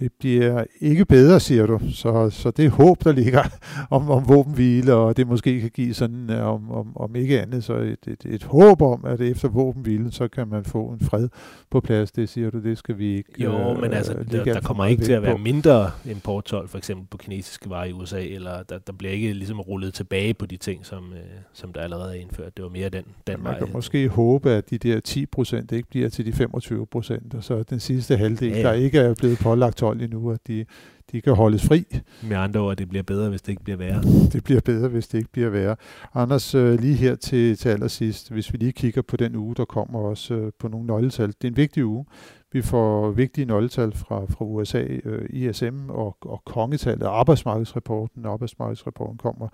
Det 0.00 0.12
bliver 0.18 0.64
ikke 0.80 1.04
bedre, 1.04 1.40
siger 1.40 1.66
du. 1.66 1.80
Så, 1.92 2.30
så 2.30 2.50
det 2.50 2.70
håb, 2.70 3.04
der 3.04 3.12
ligger 3.12 3.42
om, 3.96 4.10
om 4.10 4.28
våbenhvile, 4.28 4.94
og 4.94 5.16
det 5.16 5.26
måske 5.26 5.60
kan 5.60 5.70
give 5.70 5.94
sådan, 5.94 6.30
øh, 6.30 6.46
om, 6.46 6.70
om, 6.70 6.96
om 6.96 7.16
ikke 7.16 7.40
andet, 7.40 7.64
så 7.64 7.74
et, 7.74 7.98
et, 8.06 8.24
et 8.24 8.44
håb 8.44 8.82
om, 8.82 9.04
at 9.04 9.20
efter 9.20 9.48
våbenhvilen, 9.48 10.12
så 10.12 10.28
kan 10.28 10.48
man 10.48 10.64
få 10.64 10.86
en 10.86 11.00
fred 11.00 11.28
på 11.70 11.80
plads. 11.80 12.12
Det 12.12 12.28
siger 12.28 12.50
du, 12.50 12.58
det 12.58 12.78
skal 12.78 12.98
vi 12.98 13.16
ikke 13.16 13.32
Jo, 13.38 13.52
øh, 13.52 13.80
men 13.80 13.92
altså, 13.92 14.14
der, 14.32 14.44
der 14.44 14.60
kommer 14.60 14.84
ikke 14.84 15.04
til 15.04 15.12
at 15.12 15.22
være 15.22 15.36
på. 15.36 15.42
mindre 15.42 15.90
importtol, 16.10 16.68
for 16.68 16.78
eksempel 16.78 17.06
på 17.10 17.16
kinesiske 17.16 17.70
varer 17.70 17.84
i 17.84 17.92
USA, 17.92 18.24
eller 18.24 18.62
der, 18.62 18.78
der 18.78 18.92
bliver 18.92 19.12
ikke 19.12 19.32
ligesom 19.32 19.60
rullet 19.60 19.94
tilbage 19.94 20.34
på 20.34 20.46
de 20.46 20.56
ting, 20.56 20.86
som, 20.86 21.12
øh, 21.12 21.18
som 21.52 21.72
der 21.72 21.80
allerede 21.80 22.16
er 22.16 22.20
indført. 22.20 22.56
Det 22.56 22.62
var 22.62 22.70
mere 22.70 22.88
den, 22.88 23.04
den 23.26 23.36
ja, 23.36 23.42
man 23.42 23.54
kan 23.58 23.68
måske 23.72 24.08
håbe, 24.08 24.50
at 24.50 24.70
de 24.70 24.78
der 24.78 25.00
10 25.00 25.26
procent 25.26 25.72
ikke 25.72 25.88
bliver 25.88 26.08
til 26.08 26.26
de 26.26 26.32
25 26.32 26.86
procent, 26.86 27.34
og 27.34 27.44
så 27.44 27.62
den 27.62 27.80
sidste 27.80 28.16
halvdel, 28.16 28.52
ja. 28.52 28.62
der 28.62 28.72
ikke 28.72 28.98
er 28.98 29.14
blevet 29.14 29.38
pålagt 29.38 29.78
12 29.90 30.02
endnu, 30.02 30.30
at 30.30 30.46
de, 30.46 30.64
de 31.12 31.20
kan 31.20 31.34
holdes 31.34 31.66
fri. 31.66 31.84
Med 32.22 32.36
andre 32.36 32.60
ord, 32.60 32.76
det 32.76 32.88
bliver 32.88 33.02
bedre, 33.02 33.28
hvis 33.28 33.42
det 33.42 33.48
ikke 33.48 33.64
bliver 33.64 33.76
værre. 33.76 34.02
Det 34.32 34.44
bliver 34.44 34.60
bedre, 34.60 34.88
hvis 34.88 35.08
det 35.08 35.18
ikke 35.18 35.32
bliver 35.32 35.48
værre. 35.48 35.76
Anders, 36.14 36.54
øh, 36.54 36.80
lige 36.80 36.94
her 36.94 37.14
til, 37.14 37.56
til 37.56 37.68
allersidst, 37.68 38.32
hvis 38.32 38.52
vi 38.52 38.58
lige 38.58 38.72
kigger 38.72 39.02
på 39.02 39.16
den 39.16 39.36
uge, 39.36 39.54
der 39.54 39.64
kommer 39.64 39.98
også 39.98 40.34
øh, 40.34 40.52
på 40.58 40.68
nogle 40.68 40.86
nøgletal. 40.86 41.28
Det 41.28 41.44
er 41.44 41.48
en 41.48 41.56
vigtig 41.56 41.84
uge. 41.84 42.04
Vi 42.52 42.62
får 42.62 43.10
vigtige 43.10 43.44
nøgletal 43.44 43.92
fra, 43.92 44.24
fra 44.24 44.44
USA, 44.44 44.82
øh, 45.04 45.28
ISM 45.30 45.88
og, 45.88 46.16
og 46.20 46.42
kongetallet, 46.46 47.06
arbejdsmarkedsrapporten. 47.06 48.26
Arbejdsmarkedsrapporten 48.26 49.18
kommer 49.18 49.48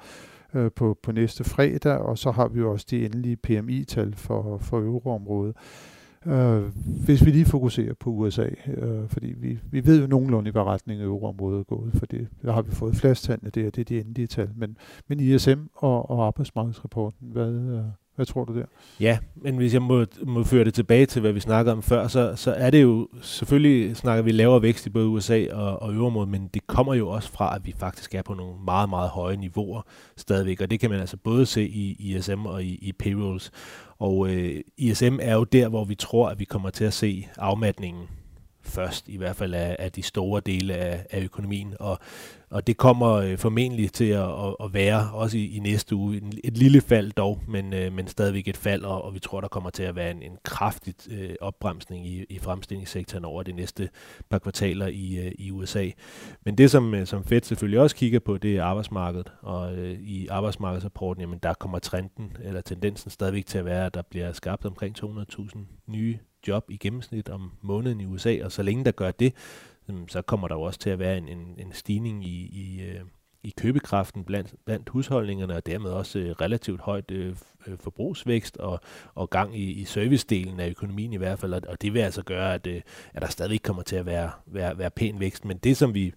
øh, 0.55 0.71
på, 0.77 0.99
på 1.03 1.13
næste 1.13 1.45
fredag, 1.45 1.99
og 1.99 2.19
så 2.19 2.31
har 2.31 2.49
vi 2.49 2.63
også 2.63 2.87
de 2.91 3.05
endelige 3.05 3.37
PMI-tal 3.37 4.15
for, 4.15 4.59
for 4.59 4.79
euroområdet. 4.79 5.57
Øh, 6.27 6.63
hvis 7.05 7.25
vi 7.25 7.31
lige 7.31 7.45
fokuserer 7.45 7.95
på 7.95 8.11
USA, 8.11 8.49
øh, 8.67 9.09
fordi 9.09 9.35
vi, 9.37 9.59
vi 9.71 9.87
ved 9.87 10.01
jo 10.01 10.07
nogenlunde, 10.07 10.49
i 10.49 10.53
hvad 10.53 10.63
retning 10.63 11.03
euroområdet 11.03 11.59
er 11.59 11.65
gået, 11.65 11.93
for 11.95 12.07
det, 12.07 12.29
der 12.43 12.53
har 12.53 12.63
vi 12.63 12.71
fået 12.71 12.97
flasttallene 12.97 13.51
der, 13.51 13.71
det 13.71 13.79
er 13.79 13.85
de 13.85 14.01
endelige 14.01 14.27
tal. 14.27 14.51
Men, 14.55 14.77
men 15.09 15.21
ISM 15.21 15.61
og, 15.75 16.11
og 16.11 16.27
arbejdsmarkedsrapporten, 16.27 17.29
hvad, 17.33 17.53
øh, 17.53 17.85
hvad 18.17 18.27
tror 18.27 18.45
du 18.45 18.59
der? 18.59 18.65
Ja, 19.01 19.19
men 19.35 19.57
hvis 19.57 19.75
jeg 19.75 19.83
må, 19.83 20.05
må 20.27 20.45
føre 20.45 20.65
det 20.65 20.75
tilbage 20.75 21.07
til, 21.07 21.21
hvad 21.21 21.33
vi 21.33 21.41
snakkede 21.41 21.73
om 21.73 21.83
før, 21.83 22.09
så, 22.09 22.33
så 22.37 22.53
er 22.53 22.71
det 22.71 22.83
jo, 22.83 23.09
selvfølgelig 23.23 23.97
snakker 23.97 24.23
vi 24.23 24.33
lavere 24.33 24.63
vækst 24.63 24.87
i 24.87 24.91
både 24.91 25.07
USA 25.07 25.47
og, 25.53 25.83
og 25.83 25.95
øvrigt, 25.95 26.31
men 26.31 26.51
det 26.55 26.67
kommer 26.67 26.95
jo 26.95 27.09
også 27.09 27.33
fra, 27.33 27.57
at 27.57 27.67
vi 27.67 27.75
faktisk 27.79 28.15
er 28.15 28.23
på 28.23 28.35
nogle 28.35 28.55
meget, 28.65 28.89
meget 28.89 29.11
høje 29.11 29.37
niveauer 29.37 29.83
stadigvæk, 30.17 30.61
og 30.61 30.71
det 30.71 30.81
kan 30.81 30.91
man 30.91 31.01
altså 31.01 31.17
både 31.17 31.47
se 31.47 31.69
i 31.69 31.97
ISM 31.99 32.47
og 32.47 32.65
i, 32.65 32.75
i 32.75 32.93
payrolls. 32.93 33.51
Og 33.99 34.29
øh, 34.31 34.61
ISM 34.77 35.19
er 35.23 35.35
jo 35.35 35.45
der, 35.45 35.69
hvor 35.69 35.85
vi 35.85 35.95
tror, 35.95 36.29
at 36.29 36.39
vi 36.39 36.45
kommer 36.45 36.71
til 36.71 36.85
at 36.85 36.93
se 36.93 37.29
afmatningen 37.37 38.09
først, 38.67 39.09
i 39.09 39.17
hvert 39.17 39.37
fald 39.37 39.55
af, 39.55 39.77
af 39.79 39.93
de 39.93 40.03
store 40.03 40.41
dele 40.47 40.75
af, 40.75 41.07
af 41.11 41.21
økonomien. 41.21 41.75
Og, 41.81 41.99
og 42.51 42.67
det 42.67 42.77
kommer 42.77 43.13
øh, 43.13 43.39
formentlig 43.39 43.93
til 43.93 44.05
at, 44.05 44.23
at, 44.23 44.57
at 44.65 44.75
være 44.75 45.11
også 45.13 45.39
i, 45.39 45.57
i 45.57 45.59
næste 45.59 45.95
uge. 45.95 46.17
En, 46.17 46.33
et 46.45 46.57
lille 46.59 46.81
fald 46.81 47.13
dog, 47.13 47.43
men, 47.49 47.75
øh, 47.75 47.93
men 47.93 48.09
stadigvæk 48.09 48.49
et 48.49 48.57
fald, 48.57 48.83
og, 48.83 49.05
og 49.05 49.15
vi 49.15 49.19
tror, 49.19 49.41
der 49.41 49.49
kommer 49.49 49.71
til 49.71 49.83
at 49.83 49.97
være 49.97 50.11
en, 50.11 50.23
en 50.23 50.39
kraftig 50.45 50.95
øh, 51.11 51.35
opbremsning 51.41 52.07
i, 52.07 52.25
i 52.29 52.39
fremstillingssektoren 52.39 53.25
over 53.25 53.43
de 53.43 53.53
næste 53.53 53.89
par 54.31 54.39
kvartaler 54.39 54.87
i, 54.87 55.27
øh, 55.27 55.33
i 55.39 55.51
USA. 55.51 55.91
Men 56.45 56.59
det, 56.59 56.71
som, 56.71 56.95
øh, 56.95 57.07
som 57.07 57.25
Fed 57.25 57.43
selvfølgelig 57.43 57.81
også 57.81 57.97
kigger 57.97 58.19
på, 58.19 58.39
det 58.39 58.57
er 58.57 58.65
arbejdsmarkedet. 58.65 59.33
Og 59.43 59.77
øh, 59.77 59.99
i 60.01 60.27
arbejdsmarkedsrapporten, 60.27 61.21
jamen 61.21 61.39
der 61.43 61.55
kommer 61.55 61.79
trenden, 61.79 62.37
eller 62.45 62.61
tendensen 62.61 63.11
stadigvæk 63.11 63.47
til 63.47 63.59
at 63.59 63.65
være, 63.65 63.87
at 63.87 63.95
der 63.95 64.03
bliver 64.03 64.33
skabt 64.33 64.65
omkring 64.65 64.97
200.000 65.05 65.59
nye 65.87 66.19
job 66.49 66.71
i 66.71 66.77
gennemsnit 66.77 67.29
om 67.29 67.53
måneden 67.63 68.01
i 68.01 68.07
USA, 68.07 68.45
og 68.45 68.53
så 68.53 68.63
længe 68.63 68.85
der 68.85 68.91
gør 68.91 69.11
det, 69.11 69.35
øhm, 69.89 70.09
så 70.09 70.23
kommer 70.23 70.49
der 70.49 70.55
jo 70.55 70.63
også 70.63 70.79
til 70.79 70.91
at 70.91 70.99
være 70.99 71.19
en, 71.19 71.29
en, 71.29 71.55
en 71.59 71.73
stigning 71.73 72.25
i, 72.27 72.47
i, 72.53 72.83
øh, 72.83 73.01
i 73.47 73.55
købekraften 73.57 74.25
blandt, 74.25 74.55
blandt 74.65 74.89
husholdningerne, 74.89 75.57
og 75.57 75.67
dermed 75.67 75.91
også 75.91 76.19
øh, 76.19 76.31
relativt 76.31 76.81
højt 76.81 77.11
øh, 77.11 77.37
øh, 77.67 77.79
forbrugsvækst 77.79 78.57
og, 78.57 78.81
og 79.15 79.31
gang 79.31 79.59
i, 79.59 79.73
i 79.73 79.85
servicedelen 79.85 80.61
af 80.61 80.69
økonomien 80.69 81.13
i 81.13 81.17
hvert 81.17 81.39
fald, 81.39 81.55
og 81.55 81.83
det 81.83 81.95
vil 81.95 82.01
altså 82.01 82.23
gøre, 82.23 82.55
at, 82.55 82.67
øh, 82.67 82.81
at 83.15 83.23
der 83.23 83.29
stadig 83.29 83.63
kommer 83.63 83.83
til 83.83 83.97
at 83.97 84.07
være, 84.07 84.31
være, 84.47 84.79
være 84.79 84.91
pæn 84.91 85.21
vækst. 85.21 85.45
Men 85.45 85.57
det, 85.57 85.77
som 85.77 85.95
vi 85.95 86.13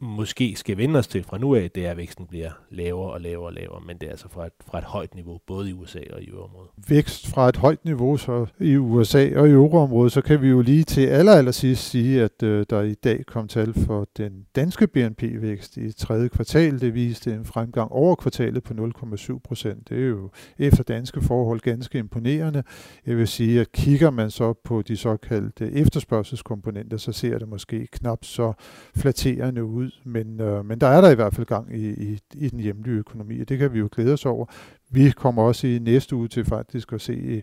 måske 0.00 0.54
skal 0.56 0.76
vende 0.76 0.98
os 0.98 1.06
til 1.06 1.24
fra 1.24 1.38
nu 1.38 1.54
af, 1.54 1.70
det 1.70 1.86
er, 1.86 1.90
at 1.90 1.96
væksten 1.96 2.26
bliver 2.26 2.50
lavere 2.70 3.12
og 3.12 3.20
lavere 3.20 3.46
og 3.46 3.52
lavere, 3.52 3.82
men 3.86 3.98
det 3.98 4.06
er 4.06 4.10
altså 4.10 4.28
fra 4.28 4.46
et, 4.46 4.52
fra 4.66 4.78
et 4.78 4.84
højt 4.84 5.14
niveau, 5.14 5.40
både 5.46 5.70
i 5.70 5.72
USA 5.72 6.00
og 6.12 6.22
i 6.22 6.28
euroområdet. 6.28 6.70
Vækst 6.88 7.26
fra 7.26 7.48
et 7.48 7.56
højt 7.56 7.84
niveau 7.84 8.16
så 8.16 8.46
i 8.60 8.76
USA 8.76 9.30
og 9.36 9.48
i 9.48 9.52
euroområdet, 9.52 10.12
så 10.12 10.20
kan 10.20 10.42
vi 10.42 10.48
jo 10.48 10.60
lige 10.60 10.84
til 10.84 11.06
aller, 11.06 11.32
aller 11.32 11.52
sidst 11.52 11.90
sige, 11.90 12.22
at 12.22 12.42
øh, 12.42 12.66
der 12.70 12.82
i 12.82 12.94
dag 12.94 13.26
kom 13.26 13.48
tal 13.48 13.74
for 13.74 14.08
den 14.16 14.46
danske 14.56 14.86
BNP-vækst 14.86 15.76
i 15.76 15.92
tredje 15.92 16.28
kvartal. 16.28 16.80
Det 16.80 16.94
viste 16.94 17.34
en 17.34 17.44
fremgang 17.44 17.92
over 17.92 18.14
kvartalet 18.14 18.62
på 18.62 18.74
0,7 18.74 19.38
procent. 19.44 19.88
Det 19.88 20.02
er 20.02 20.06
jo 20.06 20.30
efter 20.58 20.82
danske 20.82 21.20
forhold 21.20 21.60
ganske 21.60 21.98
imponerende. 21.98 22.62
Jeg 23.06 23.16
vil 23.16 23.28
sige, 23.28 23.60
at 23.60 23.72
kigger 23.72 24.10
man 24.10 24.30
så 24.30 24.52
på 24.64 24.82
de 24.82 24.96
såkaldte 24.96 25.72
efterspørgselskomponenter, 25.72 26.96
så 26.96 27.12
ser 27.12 27.38
det 27.38 27.48
måske 27.48 27.86
knap 27.92 28.24
så 28.24 28.52
flatterende 28.96 29.64
ud, 29.64 29.83
men, 30.04 30.40
øh, 30.40 30.64
men 30.64 30.80
der 30.80 30.86
er 30.86 31.00
der 31.00 31.10
i 31.10 31.14
hvert 31.14 31.34
fald 31.34 31.46
gang 31.46 31.76
i, 31.76 31.90
i, 31.90 32.18
i 32.34 32.48
den 32.48 32.60
hjemlige 32.60 32.94
økonomi, 32.94 33.40
og 33.40 33.48
det 33.48 33.58
kan 33.58 33.72
vi 33.72 33.78
jo 33.78 33.88
glæde 33.92 34.12
os 34.12 34.26
over. 34.26 34.46
Vi 34.90 35.10
kommer 35.10 35.42
også 35.42 35.66
i 35.66 35.78
næste 35.78 36.16
uge 36.16 36.28
til 36.28 36.44
faktisk 36.44 36.92
at 36.92 37.00
se 37.00 37.12
øh, 37.12 37.42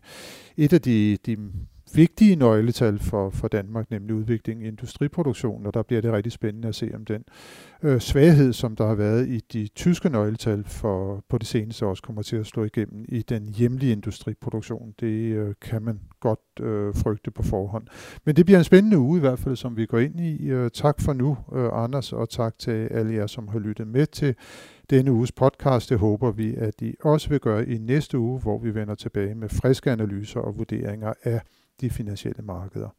et 0.58 0.74
af 0.74 0.82
de, 0.82 1.18
de 1.26 1.38
vigtige 1.96 2.36
nøgletal 2.36 3.00
for, 3.00 3.30
for 3.30 3.48
Danmark, 3.48 3.92
nemlig 3.92 4.16
udviklingen 4.16 4.66
i 4.66 4.68
industriproduktionen, 4.68 5.68
og 5.68 5.74
der 5.74 5.84
bliver 5.84 6.02
det 6.02 6.14
rigtig 6.14 6.32
spændende 6.32 6.68
at 6.68 6.76
se, 6.76 6.92
om 6.96 7.06
den 7.06 7.24
øh, 7.84 8.00
svaghed, 8.00 8.54
som 8.54 8.76
der 8.76 8.88
har 8.88 8.96
været 8.96 9.28
i 9.28 9.40
de 9.54 9.68
tyske 9.68 10.10
nøgletal 10.10 10.64
for, 10.64 11.24
på 11.30 11.38
det 11.38 11.48
seneste 11.48 11.86
også 11.86 12.04
kommer 12.04 12.22
til 12.22 12.36
at 12.36 12.46
slå 12.46 12.64
igennem 12.64 13.06
i 13.10 13.22
den 13.22 13.50
hjemlige 13.50 13.92
industriproduktion. 13.92 14.94
Det 15.00 15.36
øh, 15.36 15.56
kan 15.62 15.82
man 15.82 16.00
godt 16.20 16.40
øh, 16.60 16.96
frygte 16.96 17.32
på 17.32 17.44
forhånd. 17.44 17.88
Men 18.26 18.36
det 18.36 18.46
bliver 18.46 18.58
en 18.58 18.64
spændende 18.64 18.98
uge 18.98 19.18
i 19.18 19.20
hvert 19.20 19.40
fald, 19.40 19.56
som 19.56 19.78
vi 19.78 19.86
går 19.86 20.00
ind 20.00 20.20
i. 20.20 20.50
Øh, 20.50 20.72
tak 20.74 21.02
for 21.02 21.14
nu, 21.14 21.38
øh, 21.56 21.70
Anders, 21.74 22.14
og 22.14 22.30
tak 22.30 22.60
til 22.60 22.88
alle 22.92 23.14
jer, 23.14 23.28
som 23.28 23.48
har 23.48 23.60
lyttet 23.60 23.88
med 23.88 24.06
til 24.06 24.36
denne 24.90 25.12
uges 25.12 25.32
podcast. 25.32 25.90
Det 25.90 26.00
håber 26.00 26.32
vi, 26.32 26.56
at 26.56 26.82
I 26.82 26.96
også 27.04 27.30
vil 27.30 27.40
gøre 27.40 27.70
i 27.70 27.78
næste 27.78 28.18
uge, 28.18 28.40
hvor 28.40 28.60
vi 28.60 28.76
vender 28.76 28.96
tilbage 28.96 29.36
med 29.36 29.50
friske 29.50 29.92
analyser 29.92 30.40
og 30.40 30.58
vurderinger 30.58 31.14
af 31.24 31.42
de 31.82 31.90
finansielle 31.90 32.42
markeder. 32.44 32.96